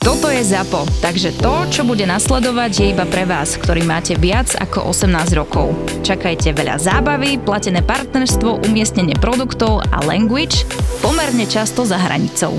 [0.00, 4.48] Toto je ZAPO, takže to, čo bude nasledovať, je iba pre vás, ktorý máte viac
[4.56, 5.76] ako 18 rokov.
[6.00, 10.64] Čakajte veľa zábavy, platené partnerstvo, umiestnenie produktov a language
[11.04, 12.56] pomerne často za hranicou.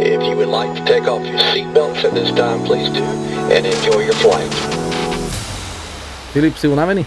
[0.00, 3.04] If you would like to take off your seatbelts at this time, please do,
[3.52, 4.48] and enjoy your flight.
[6.32, 7.04] Filip, si unavený?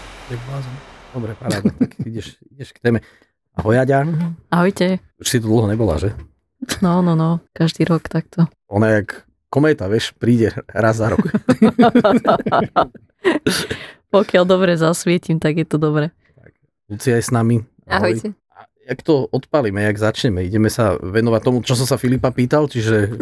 [1.10, 3.02] Dobre, parádne, tak ideš, ideš k téme.
[3.58, 4.06] Ahoj, Aďa.
[4.46, 5.02] Ahojte.
[5.18, 6.14] Už si tu dlho nebola, že?
[6.84, 8.46] No, no, no, každý rok takto.
[8.68, 11.24] Ona jak kométa, vieš, príde raz za rok.
[14.14, 16.12] Pokiaľ dobre zasvietim, tak je to dobre.
[16.88, 17.60] Lucia je s nami.
[17.84, 18.16] Ahoj.
[18.16, 18.28] Ahojte.
[18.52, 20.44] A Jak to odpalíme, jak začneme?
[20.48, 23.12] Ideme sa venovať tomu, čo som sa Filipa pýtal, čiže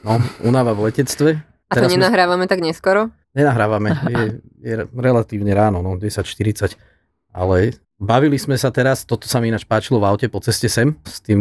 [0.00, 1.44] no, unáva v letectve.
[1.68, 3.12] A to nenahrávame tak neskoro?
[3.32, 4.22] Nenahrávame, je,
[4.60, 4.74] je
[5.08, 6.76] relatívne ráno, no 10.40.
[7.32, 10.98] Ale bavili sme sa teraz, toto sa mi ináč páčilo v aute po ceste sem,
[11.06, 11.40] s tým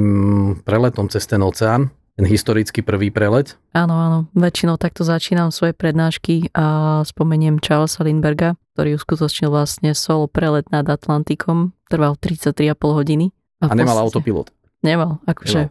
[0.61, 3.57] preletom cez ten oceán, ten historický prvý prelet.
[3.73, 10.29] Áno, áno, väčšinou takto začínam svoje prednášky a spomeniem Charlesa Lindberga, ktorý uskutočnil vlastne solo
[10.29, 13.25] prelet nad Atlantikom, trval 33,5 hodiny.
[13.59, 14.47] A v nemal podstate- autopilot.
[14.81, 15.69] Nemal, akože,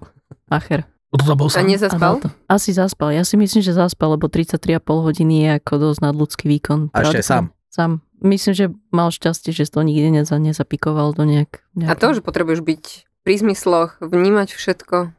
[0.49, 0.87] acher.
[1.11, 1.67] Toto bol A sám.
[1.67, 2.13] A nezaspal?
[2.23, 2.31] to.
[2.47, 3.11] Asi zaspal.
[3.11, 6.95] Ja si myslím, že zaspal, lebo 33,5 hodiny je ako dosť nadľudský výkon.
[6.95, 7.51] A ešte sám.
[7.67, 7.99] Sám.
[8.21, 11.65] Myslím, že mal šťastie, že to nikde neza, nezapikoval do nejak...
[11.85, 12.85] A to, že potrebuješ byť
[13.25, 15.13] pri zmysloch, vnímať všetko.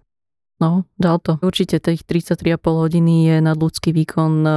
[0.62, 1.42] No, dal to.
[1.42, 4.52] Určite tých 33,5 hodiny je nadľudský výkon e,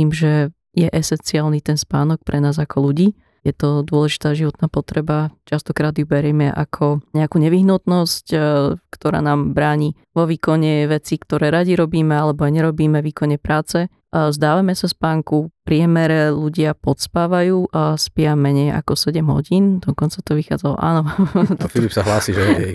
[0.00, 0.32] tým, že
[0.72, 3.12] je esenciálny ten spánok pre nás ako ľudí.
[3.40, 5.32] Je to dôležitá životná potreba.
[5.48, 8.38] Častokrát ju berieme ako nejakú nevyhnutnosť, e,
[8.88, 13.92] ktorá nám bráni vo výkone veci, ktoré radi robíme alebo aj nerobíme, výkone práce.
[14.10, 15.54] Zdávame sa spánku.
[15.62, 19.78] Priemere ľudia podspávajú a spia menej ako 7 hodín.
[19.78, 21.06] Dokonca to vychádzalo, áno.
[21.62, 22.74] A Filip sa hlási, že hej.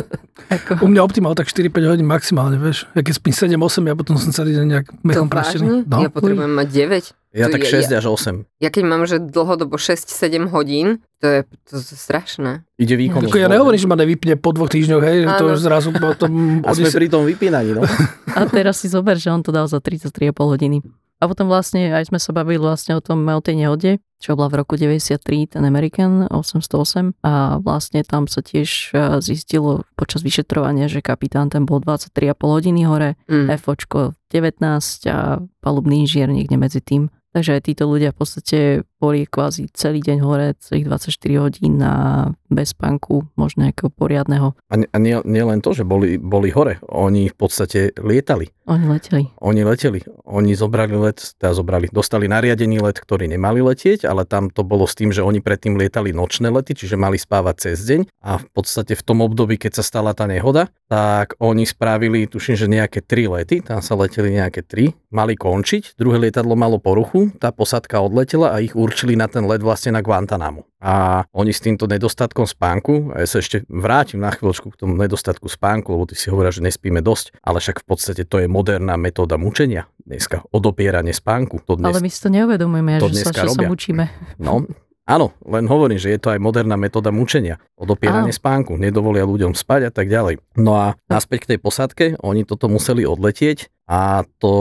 [0.56, 2.88] ako, U mňa optimál tak 4-5 hodín maximálne, vieš.
[2.96, 5.84] Ja keď spím 7-8, ja potom som celý deň nejak To mechom praštený.
[5.84, 6.00] No.
[6.00, 7.36] Ja potrebujem mať 9.
[7.36, 8.48] Ja To tak je- 6 až 8.
[8.64, 11.38] Ja keď mám, že dlhodobo 6-7 hodín, to je,
[11.68, 12.64] to je strašné.
[12.74, 13.28] Ide výkon.
[13.28, 16.30] Ako ja nehovorím, že ma nevypne po dvoch týždňoch, hej, že to už zrazu potom...
[16.66, 17.84] A sme odísť- pri tom vypínaní, no.
[18.38, 20.80] A teraz si zober, že on to dal za 33,5 hodiny.
[21.20, 24.48] A potom vlastne aj sme sa bavili vlastne o tom, o tej nehode, čo bola
[24.48, 25.20] v roku 93,
[25.52, 31.68] ten American 808 a vlastne tam sa tiež eh, zistilo počas vyšetrovania, že kapitán ten
[31.68, 33.52] bol 23,5 hodiny hore, Mm.
[33.52, 34.64] FOčko 19
[35.12, 37.12] a palubný inžier niekde medzi tým.
[37.30, 38.58] Takže aj títo ľudia v podstate
[39.00, 44.52] boli kvázi celý deň hore, celých 24 hodín a bez spánku, možno nejakého poriadneho.
[44.68, 46.76] A, nie, a nie, nie len to, že boli, boli hore.
[46.84, 48.52] Oni v podstate lietali.
[48.68, 49.24] Oni leteli.
[49.40, 50.04] Oni leteli.
[50.28, 54.84] Oni zobrali let, teda zobrali, dostali nariadený let, ktorý nemali letieť, ale tam to bolo
[54.84, 58.46] s tým, že oni predtým lietali nočné lety, čiže mali spávať cez deň a v
[58.52, 63.02] podstate v tom období, keď sa stala tá nehoda, tak oni spravili, tuším, že nejaké
[63.02, 68.02] tri lety, tam sa leteli nejaké tri, mali končiť, druhé lietadlo malo poruchu, tá posádka
[68.02, 70.66] odletela a ich určili na ten let vlastne na Guantanamo.
[70.82, 74.98] A oni s týmto nedostatkom spánku, a ja sa ešte vrátim na chvíľočku k tomu
[74.98, 78.50] nedostatku spánku, lebo ty si hovoria, že nespíme dosť, ale však v podstate to je
[78.50, 81.62] moderná metóda mučenia dneska, odopieranie spánku.
[81.70, 83.68] To dnes, Ale my si to neuvedomujeme, to že sa, že sa robia.
[83.70, 84.04] mučíme.
[84.42, 84.66] No,
[85.06, 87.62] áno, len hovorím, že je to aj moderná metóda mučenia.
[87.78, 88.40] Odopieranie Áno.
[88.40, 90.42] spánku, nedovolia ľuďom spať a tak ďalej.
[90.58, 94.52] No a naspäť k tej posádke, oni toto museli odletieť a to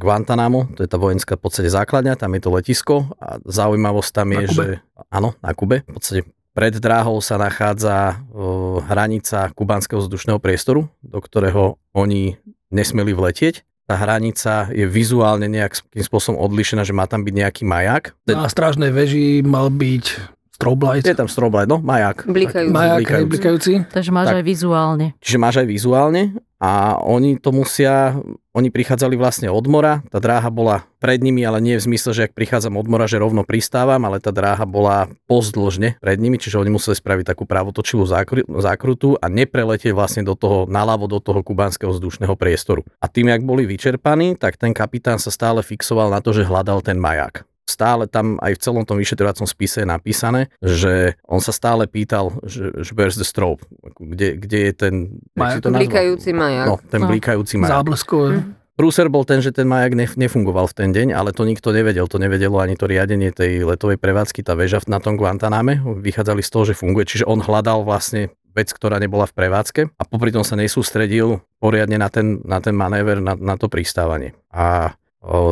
[0.00, 4.28] Guantanamo, to je tá vojenská v podstate základňa, tam je to letisko a zaujímavosť tam
[4.32, 4.66] je, že
[5.12, 6.24] áno, na Kube, v podstate
[6.56, 12.40] pred dráhou sa nachádza o, hranica kubanského vzdušného priestoru, do ktorého oni
[12.72, 13.60] nesmeli vletieť.
[13.84, 18.16] Tá hranica je vizuálne nejakým spôsobom odlišená, že má tam byť nejaký maják.
[18.24, 20.04] Na strážnej veži mal byť
[20.52, 21.04] strobe light.
[21.08, 22.24] je tam strobe light, no, maják.
[22.24, 22.72] Blikajúci.
[22.72, 23.28] Blikajúci.
[23.28, 23.72] blikajúci.
[23.90, 24.36] Takže máš Tak.
[24.38, 25.06] aj vizuálne.
[25.18, 26.22] Čiže máš aj vizuálne
[26.62, 28.14] a oni to musia,
[28.54, 32.24] oni prichádzali vlastne od mora, tá dráha bola pred nimi, ale nie v zmysle, že
[32.30, 36.62] ak prichádzam od mora, že rovno pristávam, ale tá dráha bola pozdĺžne pred nimi, čiže
[36.62, 41.42] oni museli spraviť takú pravotočivú zákru, zákrutu a nepreletieť vlastne do toho, naľavo do toho
[41.42, 42.86] kubanského vzdušného priestoru.
[43.02, 46.78] A tým, jak boli vyčerpaní, tak ten kapitán sa stále fixoval na to, že hľadal
[46.78, 47.42] ten maják.
[47.62, 52.34] Stále tam aj v celom tom vyšetrovacom spise je napísané, že on sa stále pýtal,
[52.42, 53.62] že, že where's the strobe,
[53.96, 54.94] kde, kde je ten...
[55.34, 55.68] jak si to?
[55.70, 56.66] Blikajúci majak.
[56.66, 57.08] No, ten No.
[57.08, 57.72] blikajúci majak.
[57.82, 58.42] Zábleskové.
[58.72, 62.08] Prúser bol ten, že ten majak nef- nefungoval v ten deň, ale to nikto nevedel.
[62.08, 65.76] To nevedelo ani to riadenie tej letovej prevádzky, tá väža na tom Guantaname.
[66.00, 67.04] Vychádzali z toho, že funguje.
[67.04, 72.00] Čiže on hľadal vlastne vec, ktorá nebola v prevádzke a popri tom sa nesústredil poriadne
[72.00, 74.32] na ten, na ten manéver, na, na to pristávanie.
[74.48, 74.96] A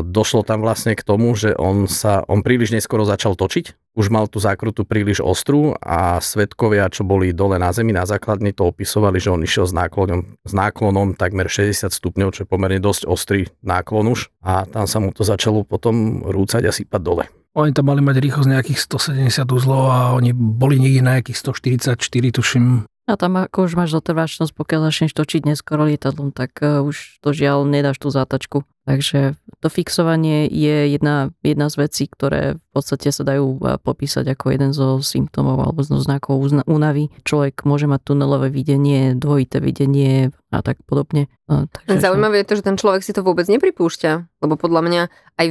[0.02, 4.26] došlo tam vlastne k tomu, že on sa, on príliš neskoro začal točiť, už mal
[4.26, 9.22] tú zákrutu príliš ostrú a svetkovia, čo boli dole na zemi na základni, to opisovali,
[9.22, 13.50] že on išiel s náklonom, s náklonom takmer 60 stupňov, čo je pomerne dosť ostrý
[13.62, 17.24] náklon už a tam sa mu to začalo potom rúcať a sypať dole.
[17.58, 21.98] Oni tam mali mať rýchlosť nejakých 170 uzlov a oni boli niekde na nejakých 144,
[22.38, 22.86] tuším.
[23.10, 27.34] A tam ako už máš zotrvačnosť, pokiaľ začneš točiť neskoro lietadlom, tak uh, už to
[27.34, 28.62] žiaľ nedáš tú zátačku.
[28.86, 34.30] Takže to fixovanie je jedna, jedna z vecí, ktoré v podstate sa dajú uh, popísať
[34.30, 36.38] ako jeden zo symptómov alebo zo znakov
[36.70, 37.10] únavy.
[37.26, 41.26] Človek môže mať tunelové videnie, dvojité videnie a tak podobne.
[41.50, 45.02] Uh, takže Zaujímavé je to, že ten človek si to vôbec nepripúšťa, lebo podľa mňa
[45.34, 45.46] aj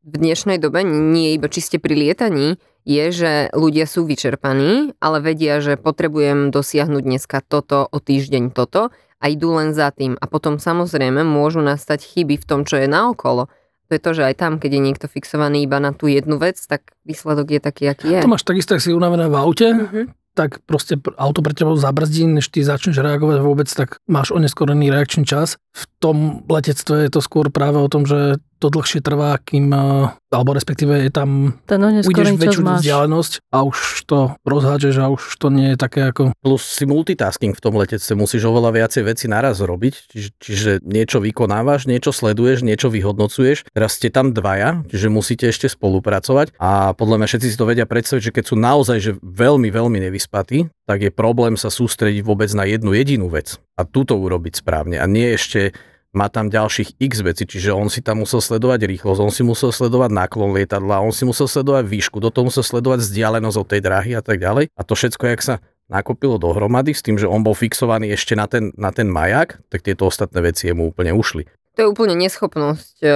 [0.00, 5.60] v dnešnej dobe, nie iba čiste pri lietaní, je, že ľudia sú vyčerpaní, ale vedia,
[5.60, 8.88] že potrebujem dosiahnuť dneska toto, o týždeň toto
[9.20, 10.16] a idú len za tým.
[10.16, 13.52] A potom samozrejme môžu nastať chyby v tom, čo je naokolo.
[13.90, 16.56] To je to, že aj tam, keď je niekto fixovaný iba na tú jednu vec,
[16.62, 18.20] tak výsledok je taký, aký je.
[18.22, 20.14] To máš takisto, ak si unavená v aute, Mhm.
[20.38, 24.94] tak proste pr- auto pre teba zabrzdí, než ty začneš reagovať vôbec, tak máš oneskorený
[24.94, 25.58] reakčný čas.
[25.74, 30.12] V tom letectve je to skôr práve o tom, že to dlhšie trvá, kým, eh,
[30.30, 32.84] alebo respektíve je tam, ten ujdeš väčšiu máš.
[32.84, 36.36] vzdialenosť a už to rozhádžeš a už to nie je také ako...
[36.44, 41.24] Plus si multitasking v tom letectve, musíš oveľa viacej veci naraz robiť, čiže, čiže niečo
[41.24, 43.72] vykonávaš, niečo sleduješ, niečo vyhodnocuješ.
[43.72, 47.88] Teraz ste tam dvaja, čiže musíte ešte spolupracovať a podľa mňa všetci si to vedia
[47.88, 52.50] predstaviť, že keď sú naozaj že veľmi, veľmi nevyspatí, tak je problém sa sústrediť vôbec
[52.50, 55.70] na jednu jedinú vec a túto urobiť správne a nie ešte
[56.10, 59.70] má tam ďalších x vecí, čiže on si tam musel sledovať rýchlosť, on si musel
[59.70, 63.80] sledovať náklon lietadla, on si musel sledovať výšku, do toho musel sledovať vzdialenosť od tej
[63.86, 64.74] dráhy a tak ďalej.
[64.74, 65.54] A to všetko, jak sa
[65.86, 69.86] nakopilo dohromady s tým, že on bol fixovaný ešte na ten, na ten majak, tak
[69.86, 71.46] tieto ostatné veci mu úplne ušli.
[71.78, 73.14] To je úplne neschopnosť e,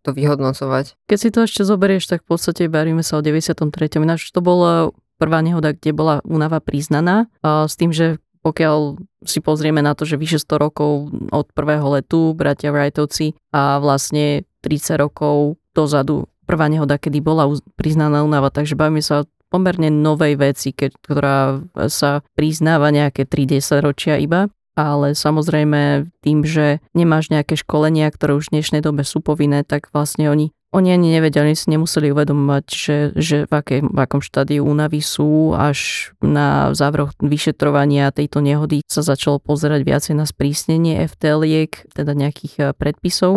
[0.00, 0.96] to vyhodnocovať.
[1.12, 3.68] Keď si to ešte zoberieš, tak v podstate bavíme sa o 93.
[4.00, 8.96] Ináč to bola prvá nehoda, kde bola únava priznaná, s tým, že pokiaľ
[9.28, 14.48] si pozrieme na to, že vyše 100 rokov od prvého letu bratia Wrightovci a vlastne
[14.64, 20.72] 30 rokov dozadu prvá nehoda, kedy bola priznaná únava, takže bavíme sa pomerne novej veci,
[20.72, 21.60] keď, ktorá
[21.92, 24.48] sa priznáva nejaké 3-10 ročia iba.
[24.78, 29.90] Ale samozrejme tým, že nemáš nejaké školenia, ktoré už v dnešnej dobe sú povinné, tak
[29.92, 34.22] vlastne oni oni ani nevedia, oni si nemuseli uvedomovať, že, že v, aké, v akom
[34.22, 41.02] štádiu únavy sú, až na závroch vyšetrovania tejto nehody sa začalo pozerať viacej na sprísnenie
[41.10, 43.34] FTL-iek, teda nejakých eh, predpisov.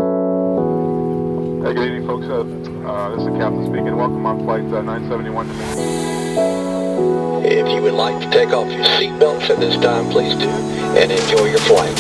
[1.63, 2.27] Hey, good evening, folks.
[2.27, 2.43] Uh,
[2.85, 3.95] uh, this is the captain speaking.
[3.95, 5.53] Welcome on flight uh, 971 to
[7.47, 10.49] If you would like to take off your seatbelts at this time, please do,
[10.99, 11.95] and enjoy your flight.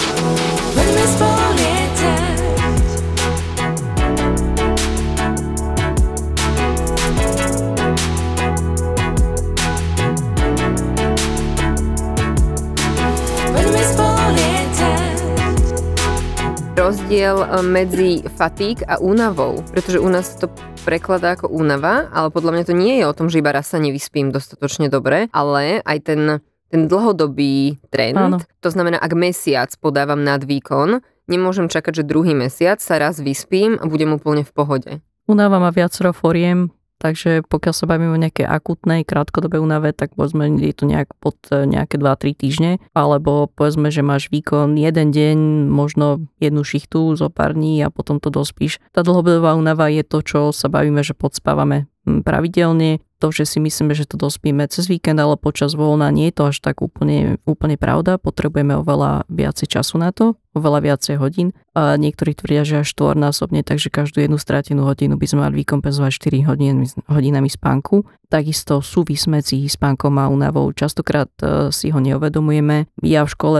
[17.13, 20.49] Rozdiel e, medzi fatík a únavou, pretože u nás to
[20.81, 23.77] prekladá ako únava, ale podľa mňa to nie je o tom, že iba raz sa
[23.77, 26.41] nevyspím dostatočne dobre, ale aj ten,
[26.73, 28.37] ten dlhodobý trend, Áno.
[28.41, 33.77] to znamená, ak mesiac podávam nad výkon, nemôžem čakať, že druhý mesiac sa raz vyspím
[33.77, 34.91] a budem úplne v pohode.
[35.29, 36.73] Únava má viacero foriem,
[37.03, 41.35] takže pokiaľ sa bavíme o nejakej akutnej krátkodobej únave, tak povedzme, je to nejak pod
[41.51, 47.27] e, nejaké 2-3 týždne, alebo povedzme, že máš výkon jeden deň, možno jednu šichtu zo
[47.27, 48.79] pár dní a potom to dospíš.
[48.95, 53.95] Tá dlhodobá únava je to, čo sa bavíme, že podspávame pravidelne, to, že si myslíme,
[53.95, 57.79] že to dospíme cez víkend, ale počas voľna nie je to až tak úplne, úplne
[57.79, 58.19] pravda.
[58.19, 61.51] Potrebujeme oveľa viacej času na to, oveľa viacej hodín.
[61.73, 66.11] A niektorí tvrdia, že až štvornásobne, takže každú jednu strátenú hodinu by sme mali vykompenzovať
[66.13, 68.05] 4 hodinami, hodinami spánku.
[68.29, 70.69] Takisto súvis medzi spánkom a únavou.
[70.73, 72.89] Častokrát e, si ho neuvedomujeme.
[73.01, 73.59] Ja v škole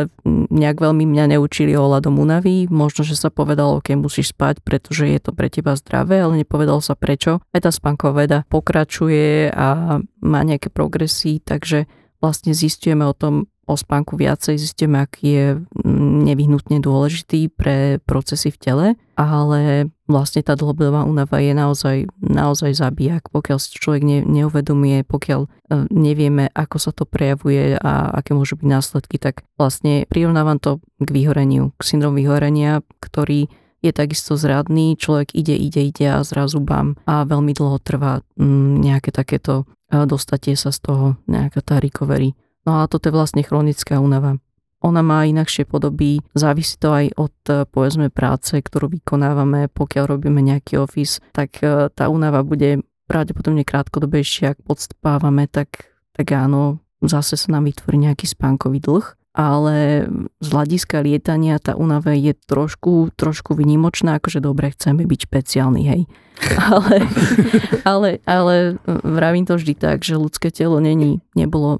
[0.49, 2.69] nejak veľmi mňa neučili ohľadom únavy.
[2.69, 6.81] Možno, že sa povedalo, ok, musíš spať, pretože je to pre teba zdravé, ale nepovedal
[6.81, 7.41] sa prečo.
[7.53, 11.89] Aj tá spánková veda pokračuje a má nejaké progresy, takže
[12.23, 18.51] vlastne zistujeme o tom, o spánku viacej, zistíme, aký je mm, nevyhnutne dôležitý pre procesy
[18.51, 24.19] v tele ale vlastne tá dlhodobá únava je naozaj, naozaj zabijak, pokiaľ si človek ne,
[24.25, 25.49] neuvedomuje, pokiaľ e,
[25.93, 31.09] nevieme, ako sa to prejavuje a aké môžu byť následky, tak vlastne prirovnávam to k
[31.13, 33.49] vyhoreniu, k syndromu vyhorenia, ktorý
[33.83, 36.95] je takisto zradný, človek ide, ide, ide a zrazu bam.
[37.03, 42.33] A veľmi dlho trvá mm, nejaké takéto e, dostatie sa z toho, nejaká tá recovery.
[42.63, 44.39] No a toto je vlastne chronická únava.
[44.83, 50.43] Ona má inakšie podoby, závisí to aj od e, povedzme práce, ktorú vykonávame, pokiaľ robíme
[50.43, 57.39] nejaký office, tak e, tá únava bude pravdepodobne krátkodobejšia, ak podspávame, tak, tak áno, zase
[57.39, 60.05] sa nám vytvorí nejaký spánkový dlh ale
[60.37, 66.01] z hľadiska lietania tá únava je trošku, trošku vynimočná, akože dobre, chceme byť špeciálny, hej.
[66.57, 67.05] Ale,
[67.85, 68.55] ale, ale
[68.85, 71.79] vravím to vždy tak, že ľudské telo není, nebolo,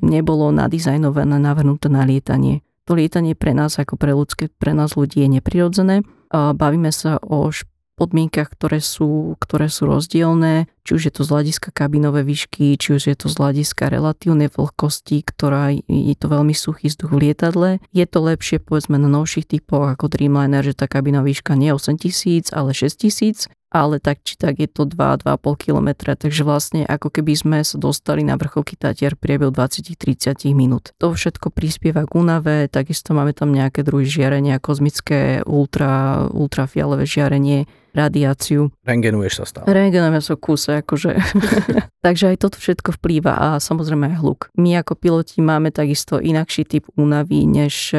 [0.00, 2.64] nebolo nadizajnované, navrhnuté na lietanie.
[2.88, 6.08] To lietanie pre nás, ako pre, ľudské, pre nás ľudí je neprirodzené.
[6.32, 7.52] Bavíme sa o
[7.98, 12.94] podmienkach, ktoré sú, ktoré sú rozdielne, či už je to z hľadiska kabinovej výšky, či
[12.94, 17.82] už je to z hľadiska relatívnej vlhkosti, ktorá je to veľmi suchý vzduch v lietadle.
[17.90, 21.98] Je to lepšie povedzme na novších typoch ako Dreamliner, že tá kabinová výška nie je
[21.98, 27.32] 8000, ale 6000 ale tak či tak je to 2-2,5 km, takže vlastne ako keby
[27.36, 30.96] sme sa dostali na vrcholky Tatier priebehu 20-30 minút.
[30.96, 37.68] To všetko prispieva k únave, takisto máme tam nejaké druhy žiarenia, kozmické, ultra, ultrafialové žiarenie,
[37.92, 38.70] radiáciu.
[38.86, 39.66] Rengenuješ sa stále.
[39.68, 41.18] Rengenujeme sa kúse, akože.
[41.98, 44.40] Takže aj toto všetko vplýva a samozrejme aj hluk.
[44.54, 47.98] My ako piloti máme takisto inakší typ únavy než e,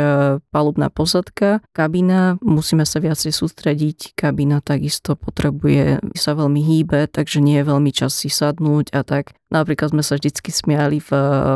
[0.56, 1.60] palubná posadka.
[1.75, 7.91] Kabína, musíme sa viacej sústrediť, kabína takisto potrebuje sa veľmi hýbe, takže nie je veľmi
[7.91, 9.36] čas si sadnúť a tak.
[9.51, 11.10] Napríklad sme sa vždycky smiali v,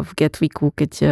[0.03, 1.07] v Gatwicku, keď e,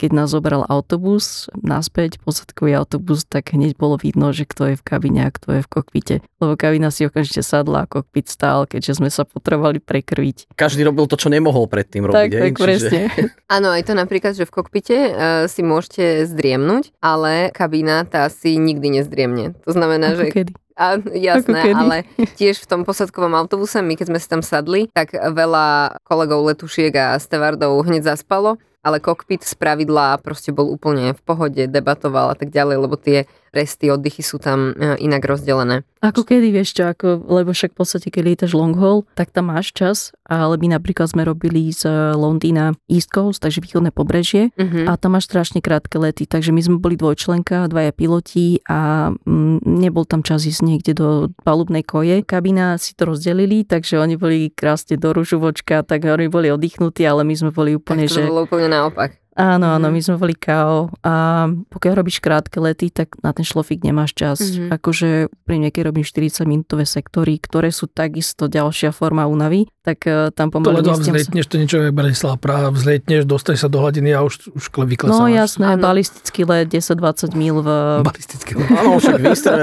[0.00, 4.82] keď nás zobral autobus naspäť, posadkový autobus, tak hneď bolo vidno, že kto je v
[4.82, 6.16] kabine a kto je v kokpite.
[6.40, 10.56] Lebo kabina si okamžite sadla a kokpit stál, keďže sme sa potrebovali prekrviť.
[10.56, 12.16] Každý robil to, čo nemohol predtým robiť.
[12.16, 13.12] Tak, tak, presne.
[13.60, 15.12] Áno, aj to napríklad, že v kokpite uh,
[15.52, 19.52] si môžete zdriemnúť, ale kabína tá si nikdy nezdriemne.
[19.68, 20.32] To znamená, že...
[20.32, 20.56] Kedy?
[20.80, 22.08] A, jasné, ale
[22.40, 26.88] tiež v tom posadkovom autobuse, my keď sme si tam sadli, tak veľa kolegov letušiek
[26.96, 32.36] a stevardov hneď zaspalo ale kokpit z pravidla proste bol úplne v pohode, debatoval a
[32.36, 35.82] tak ďalej, lebo tie resty, oddychy sú tam e, inak rozdelené.
[36.00, 39.52] Ako kedy, vieš čo, ako, lebo však v podstate, keď lietaš long haul, tak tam
[39.52, 41.84] máš čas, ale my napríklad sme robili z
[42.16, 44.88] Londýna East Coast, takže východné pobrežie uh-huh.
[44.88, 49.60] a tam máš strašne krátke lety, takže my sme boli dvojčlenka, dvaja piloti a mm,
[49.60, 51.08] nebol tam čas ísť niekde do
[51.44, 52.24] palubnej koje.
[52.24, 57.28] Kabina si to rozdelili, takže oni boli krásne do ružovočka, tak oni boli oddychnutí, ale
[57.28, 58.30] my sme boli úplne, tak to že...
[58.32, 59.19] bolo úplne naopak.
[59.40, 59.94] Áno, áno, mhm.
[59.96, 61.14] my sme boli KO a
[61.48, 64.38] pokiaľ robíš krátke lety, tak na ten šlofík nemáš čas.
[64.44, 64.68] Mm-hmm.
[64.76, 65.08] Akože
[65.48, 70.52] pri niekej robím 40 minútové sektory, ktoré sú takisto ďalšia forma únavy, tak uh, tam
[70.52, 70.84] pomaly...
[70.84, 74.52] To ledva vzlietneš, to niečo je Bratislava práve vzlietneš, dostaneš sa do hladiny a už,
[74.52, 75.16] už vyklesávaš.
[75.16, 75.80] No jasné, ano.
[75.80, 77.68] balistický let 10-20 mil v...
[78.04, 78.68] Balistický let.
[78.76, 79.16] Áno, však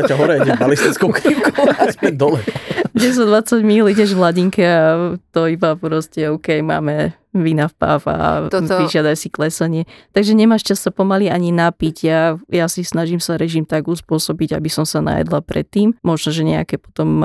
[0.10, 2.42] ťa hore, ide balistickou krivkou a dole.
[2.98, 8.18] 10-20 mil ideš v hladinke a to iba proste OK, máme vína v páv a
[8.50, 8.82] Toto...
[8.82, 9.86] vyžiadaj si klesanie.
[10.12, 11.96] Takže nemáš čas sa pomaly ani napiť.
[12.02, 15.94] Ja, ja si snažím sa režim tak uspôsobiť, aby som sa najedla predtým.
[16.02, 17.22] Možno, že nejaké potom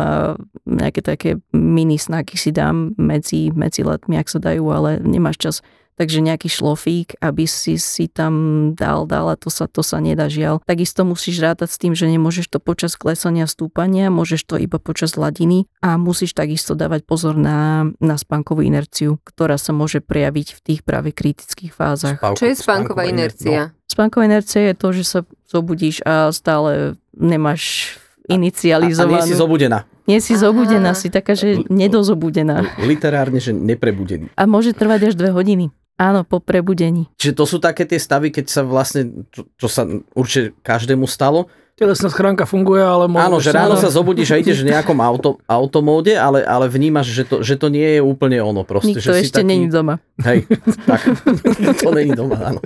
[0.69, 5.57] nejaké také mini snaky si dám medzi, medzi letmi, ak sa dajú, ale nemáš čas
[5.97, 8.33] takže nejaký šlofík, aby si si tam
[8.73, 10.65] dal, dal a to sa, to sa nedá žiaľ.
[10.65, 15.15] Takisto musíš rátať s tým, že nemôžeš to počas klesania stúpania, môžeš to iba počas
[15.15, 20.61] hladiny a musíš takisto dávať pozor na, na spánkovú inerciu, ktorá sa môže prejaviť v
[20.61, 22.19] tých práve kritických fázach.
[22.19, 23.73] Spánko, Čo je spánková inercia?
[23.73, 23.77] No.
[23.87, 25.21] Spánková inercia je to, že sa
[25.53, 27.95] zobudíš a stále nemáš
[28.25, 29.21] inicializovanú.
[29.21, 29.79] A, a nie si zobudená.
[30.03, 30.51] Nie si Aha.
[30.51, 32.67] zobudená, si taká, že nedozobudená.
[32.83, 34.35] Literárne, že neprebudený.
[34.35, 35.71] A môže trvať až dve hodiny.
[36.01, 37.07] Áno, po prebudení.
[37.21, 41.47] Čiže to sú také tie stavy, keď sa vlastne, čo, čo sa určite každému stalo,
[41.83, 43.11] telesná schránka funguje, ale...
[43.19, 47.25] Áno, že ráno sa zobudíš a ideš v nejakom auto, automóde, ale, ale vnímaš, že
[47.27, 48.63] to, že to nie je úplne ono.
[48.63, 49.49] Proste, Nikto že ešte taký...
[49.49, 49.99] není doma.
[50.23, 50.47] Hej,
[50.87, 51.01] tak,
[51.83, 52.61] to není doma, áno.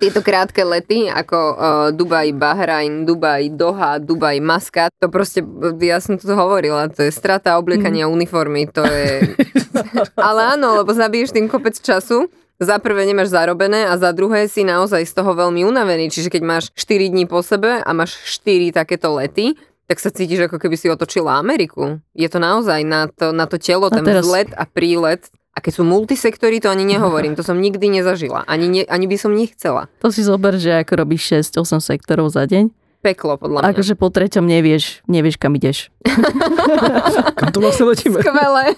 [0.00, 1.58] Tieto krátke lety, ako uh,
[1.92, 5.44] Dubaj, Bahrajn, Dubaj, Doha, Dubaj, Maskat, to proste,
[5.84, 8.12] ja som to hovorila, to je strata obliekania mm.
[8.16, 9.36] uniformy, to je...
[10.28, 14.68] ale áno, lebo zabiješ tým kopec času za prvé nemáš zarobené a za druhé si
[14.68, 16.12] naozaj z toho veľmi unavený.
[16.12, 19.56] Čiže keď máš 4 dní po sebe a máš 4 takéto lety,
[19.88, 21.98] tak sa cítiš, ako keby si otočila Ameriku.
[22.14, 24.22] Je to naozaj na to, na to telo, ten teraz...
[24.22, 25.26] vzlet a prílet.
[25.50, 28.46] A keď sú multisektory, to ani nehovorím, to som nikdy nezažila.
[28.46, 29.90] Ani, ne, ani by som nechcela.
[29.98, 33.68] To si zober, že ako robíš 6-8 sektorov za deň peklo, podľa mňa.
[33.72, 35.88] Akože po treťom nevieš, nevieš kam ideš.
[37.40, 38.20] Kam to vlastne letíme?
[38.20, 38.64] Skvelé.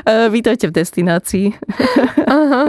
[0.00, 1.46] E, Vítajte v destinácii.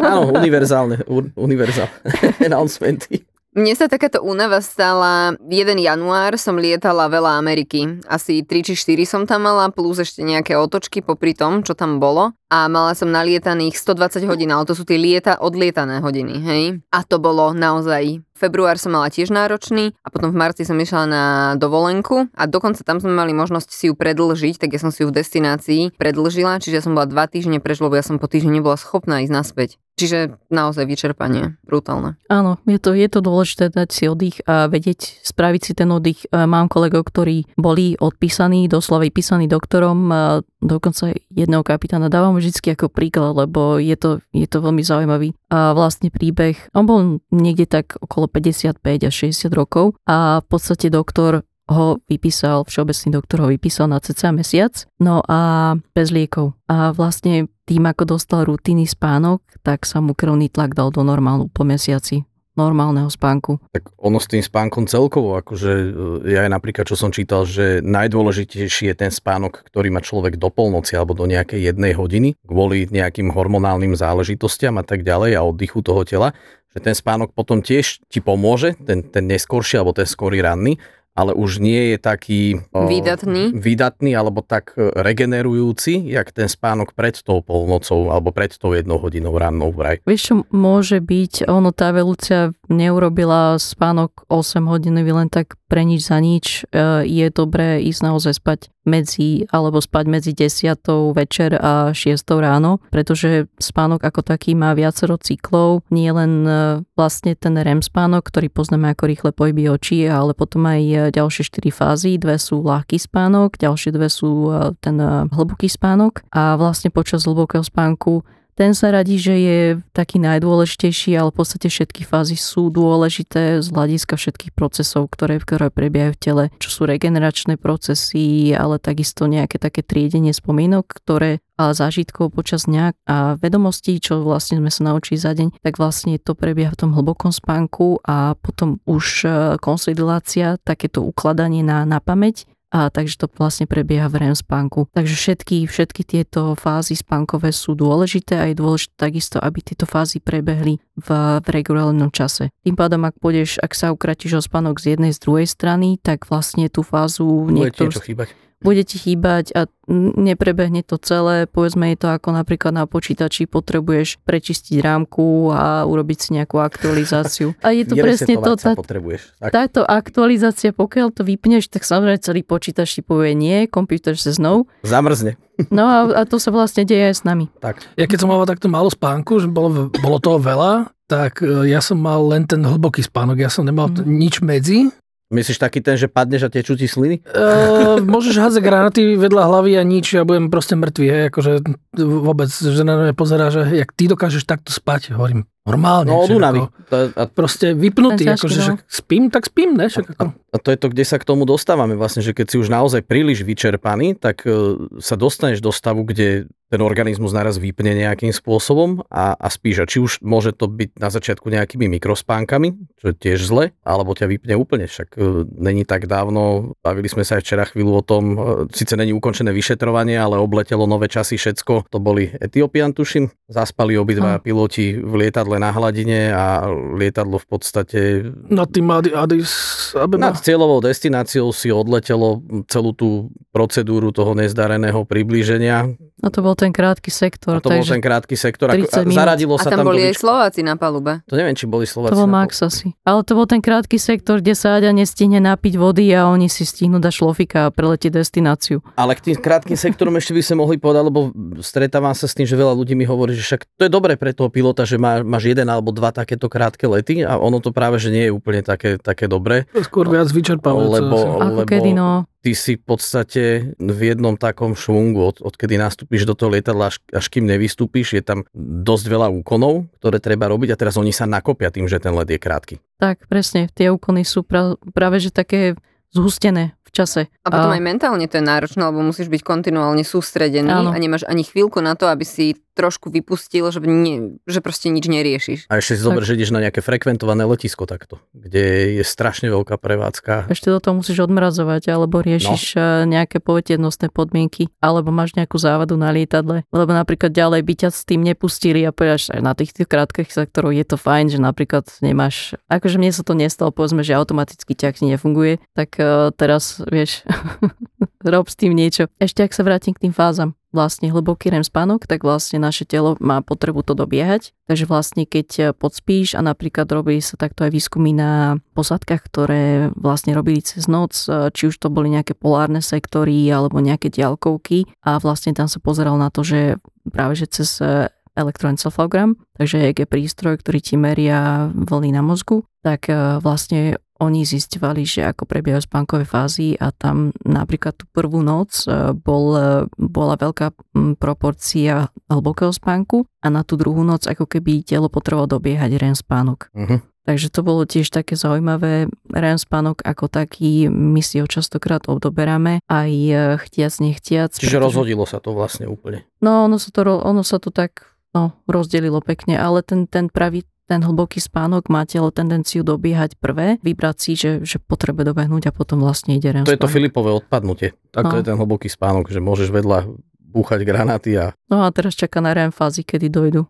[0.03, 1.95] Áno, univerzálne, un- univerzálne
[2.47, 3.23] announcementy.
[3.51, 7.99] Mne sa takáto únava stala, 1 január som lietala veľa Ameriky.
[8.07, 11.99] Asi 3 či 4 som tam mala, plus ešte nejaké otočky popri tom, čo tam
[11.99, 12.31] bolo.
[12.47, 16.63] A mala som nalietaných 120 hodín, ale to sú tie lieta, odlietané hodiny, hej.
[16.95, 21.03] A to bolo naozaj február som mala tiež náročný a potom v marci som išla
[21.05, 21.23] na
[21.61, 25.13] dovolenku a dokonca tam sme mali možnosť si ju predlžiť, tak ja som si ju
[25.13, 28.81] v destinácii predlžila, čiže som bola dva týždne preč, lebo ja som po týždni nebola
[28.81, 29.69] schopná ísť naspäť.
[30.01, 32.17] Čiže naozaj vyčerpanie, brutálne.
[32.25, 36.25] Áno, je to, je to dôležité dať si oddych a vedieť spraviť si ten oddych.
[36.25, 40.09] E, Mám kolegov, ktorí boli odpísaní, doslova vypísaní doktorom,
[40.57, 45.75] dokonca jedného kapitána dávam vždy ako príklad, lebo je to, je to veľmi zaujímavý a
[45.75, 46.55] vlastne príbeh.
[46.71, 52.67] On bol niekde tak okolo 55 až 60 rokov a v podstate doktor ho vypísal,
[52.67, 56.55] všeobecný doktor ho vypísal na cca mesiac, no a bez liekov.
[56.67, 61.47] A vlastne tým, ako dostal rutinný spánok, tak sa mu krvný tlak dal do normálu
[61.47, 62.27] po mesiaci
[62.59, 63.63] normálneho spánku.
[63.71, 65.87] Tak ono s tým spánkom celkovo, akože e,
[66.35, 70.51] ja aj napríklad, čo som čítal, že najdôležitejší je ten spánok, ktorý má človek do
[70.51, 75.79] polnoci alebo do nejakej jednej hodiny kvôli nejakým hormonálnym záležitostiam a tak ďalej a oddychu
[75.79, 76.35] toho tela,
[76.71, 80.79] že ten spánok potom tiež ti pomôže, ten, ten neskorší alebo ten skorý ranný,
[81.11, 82.41] ale už nie je taký
[82.71, 83.51] o, Výdatný.
[83.51, 88.95] výdatný alebo tak e, regenerujúci, jak ten spánok pred tou polnocou alebo pred tou jednou
[88.97, 89.99] hodinou rannou vraj.
[90.07, 96.07] Vieš čo môže byť, ono tá evolúcia neurobila spánok 8 hodinový len tak pre nič
[96.07, 96.63] za nič.
[96.71, 100.81] E, Je dobré ísť naozaj spať medzi, alebo spať medzi 10
[101.13, 106.51] večer a 6 ráno, pretože spánok ako taký má viacero cyklov, nie len e,
[106.97, 111.43] vlastne ten REM spánok, ktorý poznáme ako rýchle pohyby očí, ale potom aj e, ďalšie
[111.45, 114.97] 4 fázy, dve sú ľahký spánok, ďalšie dve sú e, ten
[115.29, 116.25] hlboký spánok.
[116.33, 119.59] A vlastne počas hlbokého spánku ten sa radí, že je
[119.95, 125.71] taký najdôležitejší, ale v podstate všetky fázy sú dôležité z hľadiska všetkých procesov, ktoré, ktoré
[125.71, 131.77] prebiehajú v tele, čo sú regeneračné procesy, ale takisto nejaké také triedenie spomínok, ktoré a
[131.77, 136.33] zážitkov počas dňa a vedomostí, čo vlastne sme sa naučili za deň, tak vlastne to
[136.33, 139.27] prebieha v tom hlbokom spánku a potom už e,
[139.61, 144.87] konsolidácia, takéto ukladanie na, na pamäť a takže to vlastne prebieha v REM spánku.
[144.95, 150.23] Takže všetky, všetky tieto fázy spánkové sú dôležité a je dôležité takisto, aby tieto fázy
[150.23, 151.09] prebehli v,
[151.43, 152.47] v regulárnom čase.
[152.63, 156.25] Tým pádom, ak pôjdeš, ak sa ukratíš o spánok z jednej, z druhej strany, tak
[156.31, 158.31] vlastne tú fázu Bude niektorú, niečo chýbať.
[158.61, 161.49] Bude ti chýbať a neprebehne to celé.
[161.49, 167.57] Povedzme je to ako napríklad na počítači potrebuješ prečistiť rámku a urobiť si nejakú aktualizáciu.
[167.65, 169.35] A je to presne to, tá, potrebuješ.
[169.41, 169.51] Tak.
[169.51, 174.69] táto aktualizácia, pokiaľ to vypneš, tak samozrejme celý počítač ti povie nie, počítač sa znovu.
[174.85, 175.35] Zamrzne.
[175.69, 177.45] No a, a to sa vlastne deje aj s nami.
[177.61, 177.85] Tak.
[177.93, 181.83] Ja keď som mal takto málo spánku, že bolo, bolo toho veľa, tak e, ja
[181.83, 183.37] som mal len ten hlboký spánok.
[183.43, 184.07] Ja som nemal mm.
[184.07, 184.89] nič medzi.
[185.31, 187.23] Myslíš taký ten, že padneš a tečú ti sliny?
[187.31, 191.51] Uh, môžeš hádzať granáty vedľa hlavy a nič, ja budem proste mŕtvý, hej, akože
[191.95, 196.09] vôbec, žena na mňa pozerá, že jak ty dokážeš takto spať, hovorím, normálne.
[196.09, 196.61] No od únavy.
[196.91, 198.63] A Proste vypnutý, ťažký, akože no.
[198.65, 199.87] však spím, tak spím, ne?
[199.87, 200.25] Však ako.
[200.51, 203.07] A to je to, kde sa k tomu dostávame vlastne, že keď si už naozaj
[203.07, 209.03] príliš vyčerpaný, tak e, sa dostaneš do stavu, kde ten organizmus naraz vypne nejakým spôsobom
[209.11, 209.83] a, a spíš.
[209.83, 214.15] A či už môže to byť na začiatku nejakými mikrospánkami, čo je tiež zle, alebo
[214.15, 214.87] ťa vypne úplne.
[214.87, 218.35] Však e, není tak dávno, bavili sme sa aj včera chvíľu o tom, e,
[218.71, 221.91] síce není ukončené vyšetrovanie, ale obletelo nové časy všetko.
[221.91, 223.27] To boli Etiópian, tuším.
[223.51, 227.99] Zaspali obidva piloti v lietadle na hladine a lietadlo v podstate
[228.47, 229.51] Nad tým Addis
[229.97, 230.31] Abeba.
[230.31, 233.09] nad cieľovou destináciou si odletelo celú tú
[233.51, 235.91] procedúru toho nezdareného priblíženia.
[236.21, 237.57] A to bol ten krátky sektor.
[237.57, 238.69] A to bol ten krátky sektor.
[238.69, 241.25] Ako, 30 a zaradilo A sa tam tam, boli aj Slováci na palube.
[241.25, 242.13] To neviem, či boli Slováci.
[242.13, 242.93] to bol Max asi.
[243.01, 246.61] Ale to bol ten krátky sektor, kde sa Aďa nestihne napiť vody a oni si
[246.61, 248.85] stihnú dať šlofika a preletieť destináciu.
[248.93, 251.33] Ale k tým krátkým sektorom ešte by sme mohli povedať, lebo
[251.65, 254.37] stretávam sa s tým, že veľa ľudí mi hovorí, že však to je dobré pre
[254.37, 257.97] toho pilota, že má, máš jeden alebo dva takéto krátke lety a ono to práve,
[257.97, 259.65] že nie je úplne také, také dobré.
[259.81, 261.01] Skôr viac vyčerpávajúce.
[261.01, 261.17] Lebo.
[261.17, 262.29] Ako lebo kedy, no.
[262.45, 263.43] ty si v podstate
[263.81, 268.21] v jednom takom švungu, od, odkedy nastúpiš do toho lietadla, až, až kým nevystúpiš, je
[268.21, 268.45] tam
[268.85, 272.29] dosť veľa úkonov, ktoré treba robiť a teraz oni sa nakopia tým, že ten let
[272.29, 272.77] je krátky.
[273.01, 273.65] Tak, presne.
[273.73, 275.73] Tie úkony sú pra, práve že také
[276.13, 277.21] zhustené v čase.
[277.41, 280.91] A potom aj mentálne to je náročné, lebo musíš byť kontinuálne sústredený Áno.
[280.91, 285.05] a nemáš ani chvíľku na to, aby si trošku vypustil, že, nie, že proste nič
[285.05, 285.59] neriešiš.
[285.67, 289.75] A ešte si zober, že ideš na nejaké frekventované letisko takto, kde je strašne veľká
[289.75, 290.47] prevádzka.
[290.47, 293.05] Ešte do toho musíš odmrazovať, alebo riešiš no.
[293.05, 298.01] nejaké poveternostné podmienky, alebo máš nejakú závadu na lietadle, lebo napríklad ďalej by ťa s
[298.07, 301.85] tým nepustili a povedať, že na tých, tých krátkych sektoroch je to fajn, že napríklad
[302.01, 307.25] nemáš, akože mne sa to nestalo, povedzme, že automaticky ťah nefunguje, tak uh, teraz, vieš,
[308.33, 309.09] rob s tým niečo.
[309.17, 313.19] Ešte ak sa vrátim k tým fázam, vlastne hlboký REM spánok, tak vlastne naše telo
[313.19, 314.55] má potrebu to dobiehať.
[314.71, 320.31] Takže vlastne keď podspíš a napríklad robili sa takto aj výskumy na posádkach, ktoré vlastne
[320.31, 325.51] robili cez noc, či už to boli nejaké polárne sektory alebo nejaké diaľkovky a vlastne
[325.51, 326.79] tam sa pozeral na to, že
[327.11, 327.83] práve že cez
[328.31, 333.11] elektroencefalogram, takže EG prístroj, ktorý ti meria vlny na mozgu, tak
[333.43, 339.17] vlastne oni zistovali, že ako prebiehajú spánkové fázy a tam napríklad tú prvú noc e,
[339.17, 340.77] bol, e, bola veľká
[341.17, 346.69] proporcia hlbokého spánku a na tú druhú noc ako keby telo potrebovalo dobiehať REM spánok.
[346.69, 347.01] Uh-huh.
[347.21, 349.09] Takže to bolo tiež také zaujímavé.
[349.29, 353.33] REM spánok ako taký, my si ho častokrát odoberáme, aj e,
[353.65, 354.53] chtiac, nechtiac.
[354.53, 354.85] Čiže pretože...
[354.85, 356.29] rozhodilo sa to vlastne úplne.
[356.45, 358.05] No, ono sa to, ono sa to tak
[358.37, 363.79] no, rozdelilo pekne, ale ten, ten pravý ten hlboký spánok má telo tendenciu dobiehať prvé,
[363.79, 367.31] vybrať si, že, že potrebuje dobehnúť a potom vlastne ide REM To je to Filipové
[367.31, 367.95] odpadnutie.
[368.09, 368.39] Tak to No.
[368.39, 370.09] je ten hlboký spánok, že môžeš vedľa
[370.41, 373.63] búchať granáty a No a teraz čaká na REM fázy, kedy dojdu.